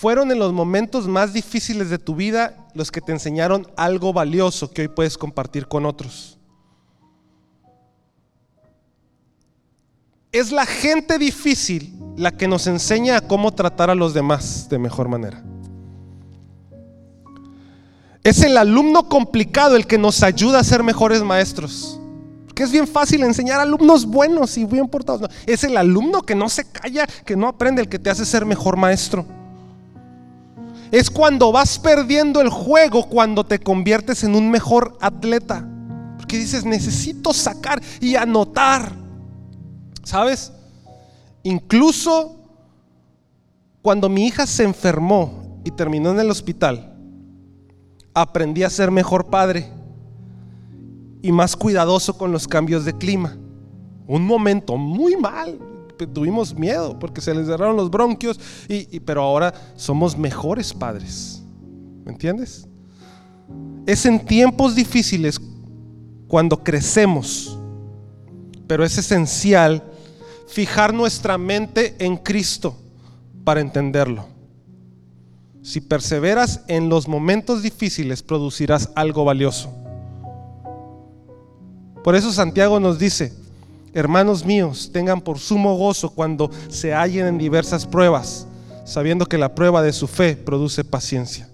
[0.00, 4.70] fueron en los momentos más difíciles de tu vida los que te enseñaron algo valioso
[4.70, 6.38] que hoy puedes compartir con otros.
[10.32, 14.78] Es la gente difícil la que nos enseña a cómo tratar a los demás de
[14.78, 15.42] mejor manera.
[18.22, 21.98] Es el alumno complicado el que nos ayuda a ser mejores maestros.
[22.46, 25.30] Porque es bien fácil enseñar alumnos buenos y bien portados.
[25.46, 28.44] es el alumno que no se calla, que no aprende, el que te hace ser
[28.44, 29.39] mejor maestro
[30.90, 35.66] es cuando vas perdiendo el juego, cuando te conviertes en un mejor atleta.
[36.16, 38.92] Porque dices, necesito sacar y anotar.
[40.02, 40.52] ¿Sabes?
[41.42, 42.36] Incluso
[43.82, 46.96] cuando mi hija se enfermó y terminó en el hospital,
[48.12, 49.70] aprendí a ser mejor padre
[51.22, 53.36] y más cuidadoso con los cambios de clima.
[54.06, 55.58] Un momento muy mal,
[56.06, 58.38] tuvimos miedo porque se les cerraron los bronquios,
[58.68, 61.42] y, pero ahora somos mejores padres.
[62.04, 62.66] ¿Me entiendes?
[63.86, 65.40] Es en tiempos difíciles
[66.28, 67.58] cuando crecemos,
[68.66, 69.82] pero es esencial
[70.46, 72.76] fijar nuestra mente en Cristo
[73.44, 74.26] para entenderlo.
[75.62, 79.70] Si perseveras en los momentos difíciles, producirás algo valioso.
[82.02, 83.32] Por eso Santiago nos dice,
[83.92, 88.46] Hermanos míos, tengan por sumo gozo cuando se hallen en diversas pruebas,
[88.84, 91.48] sabiendo que la prueba de su fe produce paciencia.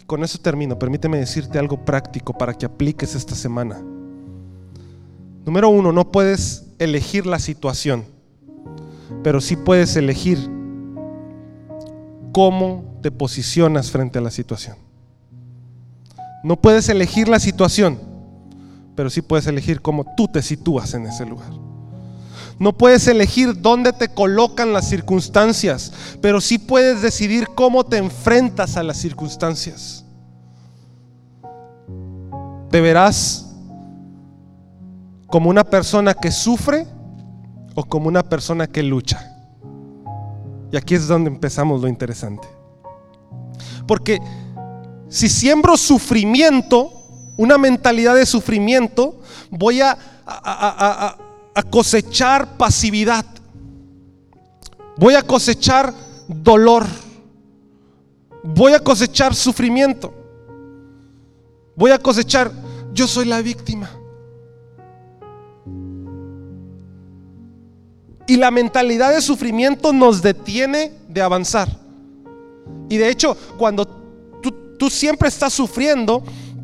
[0.00, 0.78] Y con eso termino.
[0.78, 3.82] Permíteme decirte algo práctico para que apliques esta semana.
[5.44, 8.04] Número uno, no puedes elegir la situación,
[9.22, 10.38] pero sí puedes elegir
[12.32, 14.76] cómo te posicionas frente a la situación.
[16.42, 18.11] No puedes elegir la situación
[18.94, 21.50] pero sí puedes elegir cómo tú te sitúas en ese lugar.
[22.58, 28.76] No puedes elegir dónde te colocan las circunstancias, pero sí puedes decidir cómo te enfrentas
[28.76, 30.04] a las circunstancias.
[32.70, 33.54] ¿Te verás
[35.26, 36.86] como una persona que sufre
[37.74, 39.28] o como una persona que lucha?
[40.70, 42.48] Y aquí es donde empezamos lo interesante.
[43.86, 44.20] Porque
[45.08, 47.01] si siembro sufrimiento,
[47.36, 49.20] una mentalidad de sufrimiento,
[49.50, 49.98] voy a,
[51.70, 53.24] cosechar pasividad.
[54.96, 55.92] Voy a cosechar
[56.28, 56.86] dolor.
[58.42, 60.14] Voy a cosechar sufrimiento.
[61.76, 62.52] Voy a cosechar,
[62.92, 63.90] yo soy la víctima.
[68.26, 71.68] Y la mentalidad de sufrimiento nos detiene de avanzar.
[72.88, 73.86] Y de hecho, cuando
[74.42, 76.22] tú, tú siempre estás sufriendo,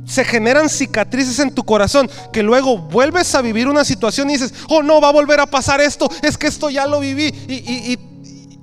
[0.09, 4.53] se generan cicatrices en tu corazón que luego vuelves a vivir una situación y dices,
[4.69, 7.99] oh no, va a volver a pasar esto, es que esto ya lo viví y,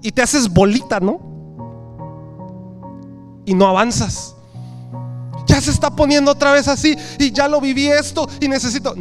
[0.02, 1.20] y te haces bolita, ¿no?
[3.46, 4.36] Y no avanzas.
[5.48, 8.94] ya se está poniendo otra vez así y ya lo viví esto y necesito...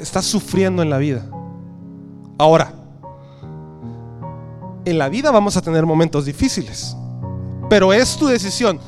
[0.00, 1.24] Estás sufriendo en la vida.
[2.36, 2.74] Ahora,
[4.84, 6.96] en la vida vamos a tener momentos difíciles,
[7.70, 8.78] pero es tu decisión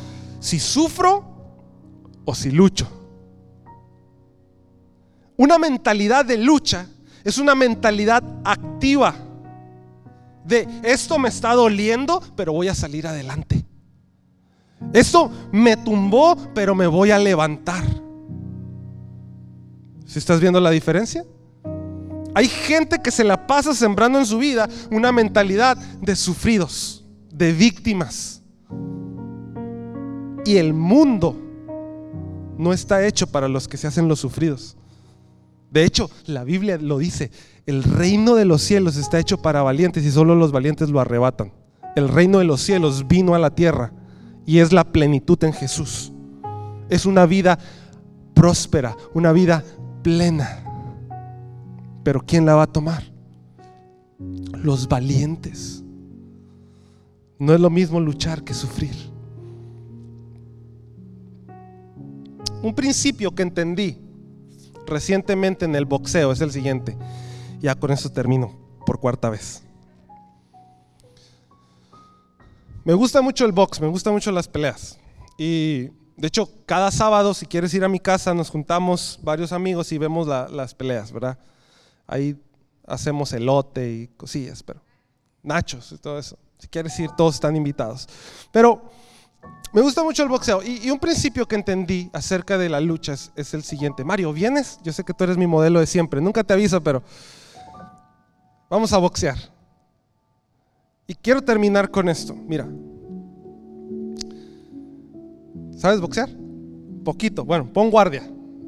[0.40, 1.27] si sufro
[2.30, 2.86] o si lucho.
[5.38, 6.86] Una mentalidad de lucha
[7.24, 9.14] es una mentalidad activa
[10.44, 13.64] de esto me está doliendo, pero voy a salir adelante.
[14.92, 17.82] Esto me tumbó, pero me voy a levantar.
[20.04, 21.24] ¿Si estás viendo la diferencia?
[22.34, 27.54] Hay gente que se la pasa sembrando en su vida una mentalidad de sufridos, de
[27.54, 28.42] víctimas.
[30.44, 31.47] Y el mundo
[32.58, 34.76] no está hecho para los que se hacen los sufridos.
[35.70, 37.30] De hecho, la Biblia lo dice,
[37.66, 41.52] el reino de los cielos está hecho para valientes y solo los valientes lo arrebatan.
[41.94, 43.92] El reino de los cielos vino a la tierra
[44.46, 46.12] y es la plenitud en Jesús.
[46.88, 47.58] Es una vida
[48.34, 49.62] próspera, una vida
[50.02, 50.64] plena.
[52.02, 53.04] Pero ¿quién la va a tomar?
[54.18, 55.84] Los valientes.
[57.38, 58.94] No es lo mismo luchar que sufrir.
[62.62, 63.98] Un principio que entendí
[64.86, 66.96] recientemente en el boxeo es el siguiente.
[67.60, 68.52] Ya con eso termino
[68.84, 69.62] por cuarta vez.
[72.84, 74.98] Me gusta mucho el box, me gustan mucho las peleas.
[75.36, 79.92] Y de hecho, cada sábado, si quieres ir a mi casa, nos juntamos varios amigos
[79.92, 81.38] y vemos las peleas, ¿verdad?
[82.06, 82.36] Ahí
[82.86, 84.82] hacemos elote y cosillas, pero
[85.42, 86.38] nachos y todo eso.
[86.58, 88.08] Si quieres ir, todos están invitados.
[88.50, 88.90] Pero
[89.72, 90.62] me gusta mucho el boxeo.
[90.62, 94.04] Y, un principio que entendí acerca de la lucha es, el siguiente.
[94.04, 94.80] Mario, ¿vienes?
[94.82, 96.20] Yo sé que tú eres mi modelo de siempre.
[96.20, 97.02] Nunca te aviso, pero
[98.70, 99.36] vamos a boxear.
[101.06, 102.34] Y quiero terminar con esto.
[102.34, 102.66] Mira.
[105.76, 106.30] ¿Sabes boxear?
[107.04, 107.44] Poquito.
[107.44, 108.22] Bueno, pon guardia.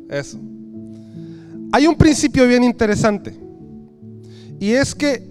[0.09, 0.39] Eso.
[1.73, 3.39] Hay un principio bien interesante.
[4.59, 5.29] Y es que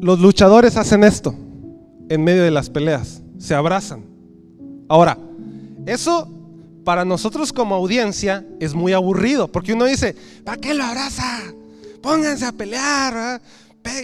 [0.00, 1.34] los luchadores hacen esto
[2.08, 3.22] en medio de las peleas.
[3.38, 4.04] Se abrazan.
[4.88, 5.18] Ahora,
[5.86, 6.28] eso
[6.84, 9.48] para nosotros como audiencia es muy aburrido.
[9.48, 11.40] Porque uno dice, ¿para qué lo abraza?
[12.02, 13.40] Pónganse a pelear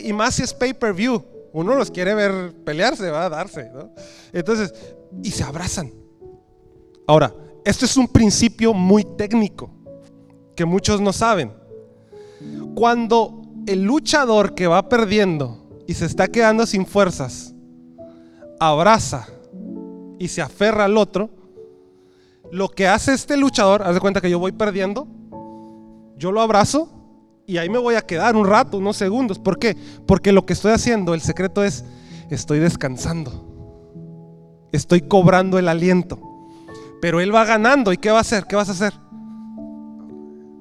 [0.02, 1.22] y más si es pay per view.
[1.52, 3.70] Uno los quiere ver pelearse, va a darse.
[4.32, 4.72] Entonces,
[5.22, 5.92] y se abrazan.
[7.06, 7.34] Ahora,
[7.64, 9.70] esto es un principio muy técnico
[10.54, 11.52] que muchos no saben.
[12.74, 17.54] Cuando el luchador que va perdiendo y se está quedando sin fuerzas,
[18.60, 19.26] abraza
[20.18, 21.30] y se aferra al otro,
[22.52, 25.08] lo que hace este luchador, haz de cuenta que yo voy perdiendo,
[26.16, 26.88] yo lo abrazo
[27.46, 29.38] y ahí me voy a quedar un rato, unos segundos.
[29.38, 29.76] ¿Por qué?
[30.06, 31.84] Porque lo que estoy haciendo, el secreto es,
[32.28, 33.48] estoy descansando.
[34.72, 36.20] Estoy cobrando el aliento.
[37.00, 37.92] Pero él va ganando.
[37.92, 38.44] ¿Y qué va a hacer?
[38.44, 38.92] ¿Qué vas a hacer?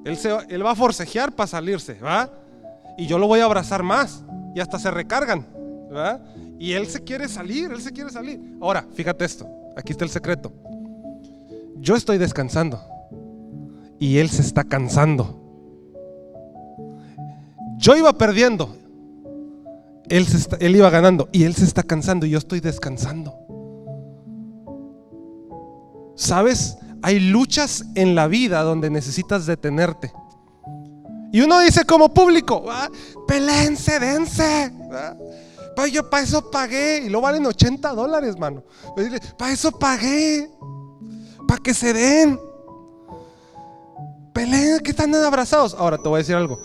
[0.04, 2.30] Él, se, él va a forcejear para salirse, ¿va?
[2.96, 4.24] Y yo lo voy a abrazar más.
[4.54, 5.46] Y hasta se recargan,
[5.94, 6.20] ¿va?
[6.60, 8.38] Y él se quiere salir, él se quiere salir.
[8.60, 9.48] Ahora, fíjate esto.
[9.78, 10.52] Aquí está el secreto.
[11.76, 12.78] Yo estoy descansando.
[13.98, 15.40] Y él se está cansando.
[17.78, 18.76] Yo iba perdiendo.
[20.10, 20.26] Él,
[20.58, 23.38] él iba ganando y él se está cansando y yo estoy descansando.
[26.14, 26.76] ¿Sabes?
[27.00, 30.12] Hay luchas en la vida donde necesitas detenerte.
[31.32, 32.90] Y uno dice como público, ah,
[33.26, 34.70] pelense, dense.
[35.80, 37.04] Pues yo para eso pagué.
[37.06, 38.62] Y lo valen 80 dólares, mano.
[39.38, 40.50] Para eso pagué.
[41.48, 42.38] Para que se den.
[44.34, 45.72] Peleen, que están abrazados.
[45.72, 46.60] Ahora te voy a decir algo.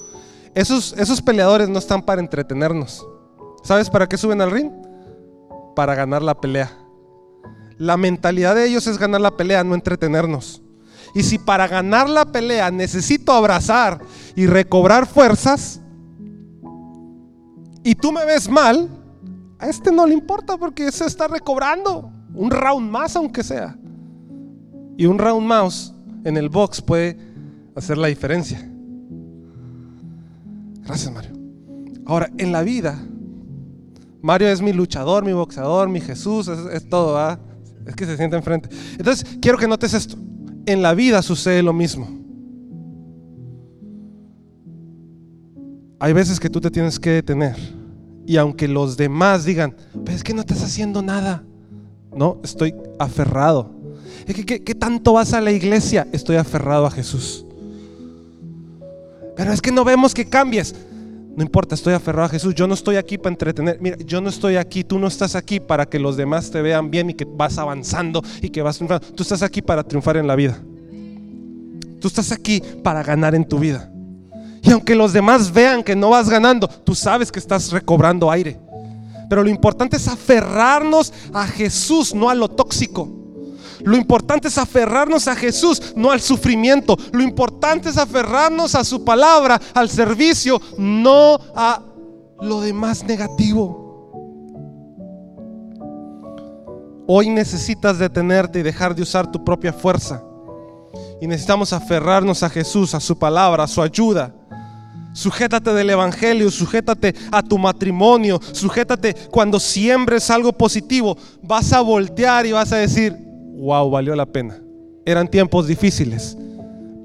[0.54, 3.08] Esos, esos peleadores no están para entretenernos.
[3.64, 4.70] ¿Sabes para qué suben al ring?
[5.78, 6.78] Para ganar la pelea.
[7.78, 10.62] La mentalidad de ellos es ganar la pelea, no entretenernos.
[11.14, 14.02] Y si para ganar la pelea necesito abrazar
[14.36, 15.80] y recobrar fuerzas,
[17.82, 18.90] y tú me ves mal,
[19.70, 23.78] este no le importa porque se está recobrando un round más aunque sea.
[24.98, 25.94] Y un round más
[26.24, 27.18] en el box puede
[27.76, 28.60] hacer la diferencia.
[30.84, 31.32] Gracias, Mario.
[32.06, 32.98] Ahora, en la vida,
[34.22, 37.40] Mario es mi luchador, mi boxeador, mi Jesús, es, todo, ¿ah?
[37.86, 38.70] Es que se siente enfrente.
[38.98, 40.18] Entonces, quiero que notes esto.
[40.66, 42.08] En la vida sucede lo mismo.
[46.00, 47.56] Hay veces que tú te tienes que detener.
[48.26, 49.76] Y aunque los demás digan,
[50.08, 51.44] es que no estás haciendo nada.
[52.16, 53.72] No, estoy aferrado.
[54.26, 56.08] ¿Qué tanto vas a la iglesia?
[56.12, 57.46] Estoy aferrado a Jesús.
[59.36, 60.74] Pero es que no vemos que cambies.
[61.36, 62.56] No importa, estoy aferrado a Jesús.
[62.56, 63.78] Yo no estoy aquí para entretener.
[63.82, 64.86] Mira, yo no estoy aquí.
[64.86, 68.24] Tú no estás aquí para que los demás te vean bien y que vas avanzando
[68.42, 69.06] y que vas triunfando.
[69.14, 70.58] Tú estás aquí para triunfar en la vida.
[72.00, 73.92] Tú estás aquí para ganar en tu vida.
[74.66, 78.60] Y aunque los demás vean que no vas ganando, tú sabes que estás recobrando aire.
[79.30, 83.08] Pero lo importante es aferrarnos a Jesús, no a lo tóxico.
[83.84, 86.98] Lo importante es aferrarnos a Jesús, no al sufrimiento.
[87.12, 91.84] Lo importante es aferrarnos a su palabra, al servicio, no a
[92.42, 93.86] lo demás negativo.
[97.08, 100.24] Hoy necesitas detenerte y dejar de usar tu propia fuerza.
[101.22, 104.34] Y necesitamos aferrarnos a Jesús, a su palabra, a su ayuda.
[105.16, 111.18] Sujétate del Evangelio, sujétate a tu matrimonio, sujétate cuando siembres algo positivo.
[111.42, 113.16] Vas a voltear y vas a decir,
[113.56, 114.62] wow, valió la pena.
[115.06, 116.38] Eran tiempos difíciles,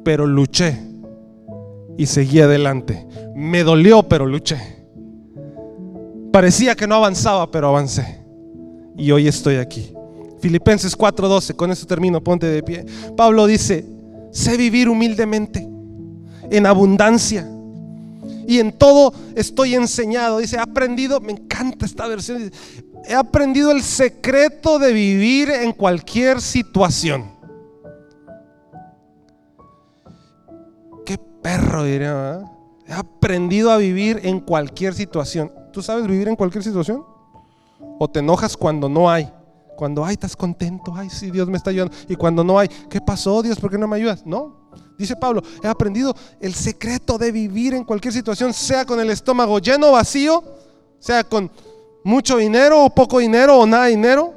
[0.03, 0.77] pero luché
[1.97, 3.07] y seguí adelante.
[3.37, 4.59] Me dolió, pero luché.
[6.33, 8.25] Parecía que no avanzaba, pero avancé.
[8.99, 9.95] Y hoy estoy aquí.
[10.41, 12.85] Filipenses 4:12, con eso termino, ponte de pie.
[13.17, 13.87] Pablo dice,
[14.33, 15.65] sé vivir humildemente,
[16.51, 17.49] en abundancia.
[18.51, 20.39] Y en todo estoy enseñado.
[20.39, 22.51] Dice, he aprendido, me encanta esta versión.
[23.07, 27.31] He aprendido el secreto de vivir en cualquier situación.
[31.07, 32.41] Qué perro diría.
[32.89, 35.53] He aprendido a vivir en cualquier situación.
[35.73, 37.05] ¿Tú sabes vivir en cualquier situación?
[38.01, 39.33] ¿O te enojas cuando no hay?
[39.81, 40.93] Cuando hay, estás contento.
[40.95, 41.97] Ay, sí, Dios me está ayudando.
[42.07, 43.59] Y cuando no hay, ¿qué pasó, Dios?
[43.59, 44.27] ¿Por qué no me ayudas?
[44.27, 44.69] No.
[44.99, 49.59] Dice Pablo, he aprendido el secreto de vivir en cualquier situación, sea con el estómago
[49.59, 50.45] lleno o vacío,
[50.99, 51.51] sea con
[52.05, 54.35] mucho dinero o poco dinero o nada dinero.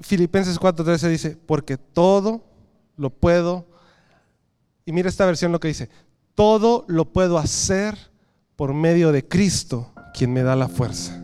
[0.00, 2.42] Filipenses 4:13 dice, porque todo
[2.96, 3.64] lo puedo,
[4.84, 5.88] y mira esta versión lo que dice,
[6.34, 7.96] todo lo puedo hacer
[8.56, 11.22] por medio de Cristo, quien me da la fuerza.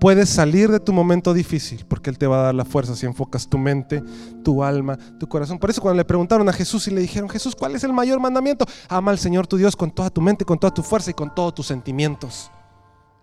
[0.00, 3.06] Puedes salir de tu momento difícil porque Él te va a dar la fuerza si
[3.06, 4.02] enfocas tu mente,
[4.44, 5.58] tu alma, tu corazón.
[5.58, 8.20] Por eso cuando le preguntaron a Jesús y le dijeron, Jesús, ¿cuál es el mayor
[8.20, 8.66] mandamiento?
[8.88, 11.34] Ama al Señor tu Dios con toda tu mente, con toda tu fuerza y con
[11.34, 12.50] todos tus sentimientos.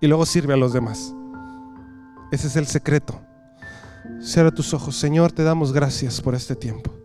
[0.02, 1.14] Y luego sirve a los demás.
[2.32, 3.22] Ese es el secreto.
[4.20, 4.96] Cierra tus ojos.
[4.96, 7.03] Señor, te damos gracias por este tiempo.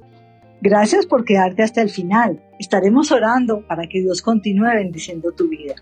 [0.61, 2.43] Gracias por quedarte hasta el final.
[2.59, 5.75] Estaremos orando para que Dios continúe bendiciendo tu vida.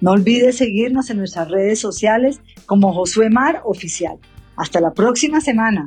[0.00, 4.18] No olvides seguirnos en nuestras redes sociales como Josué Mar Oficial.
[4.56, 5.86] Hasta la próxima semana.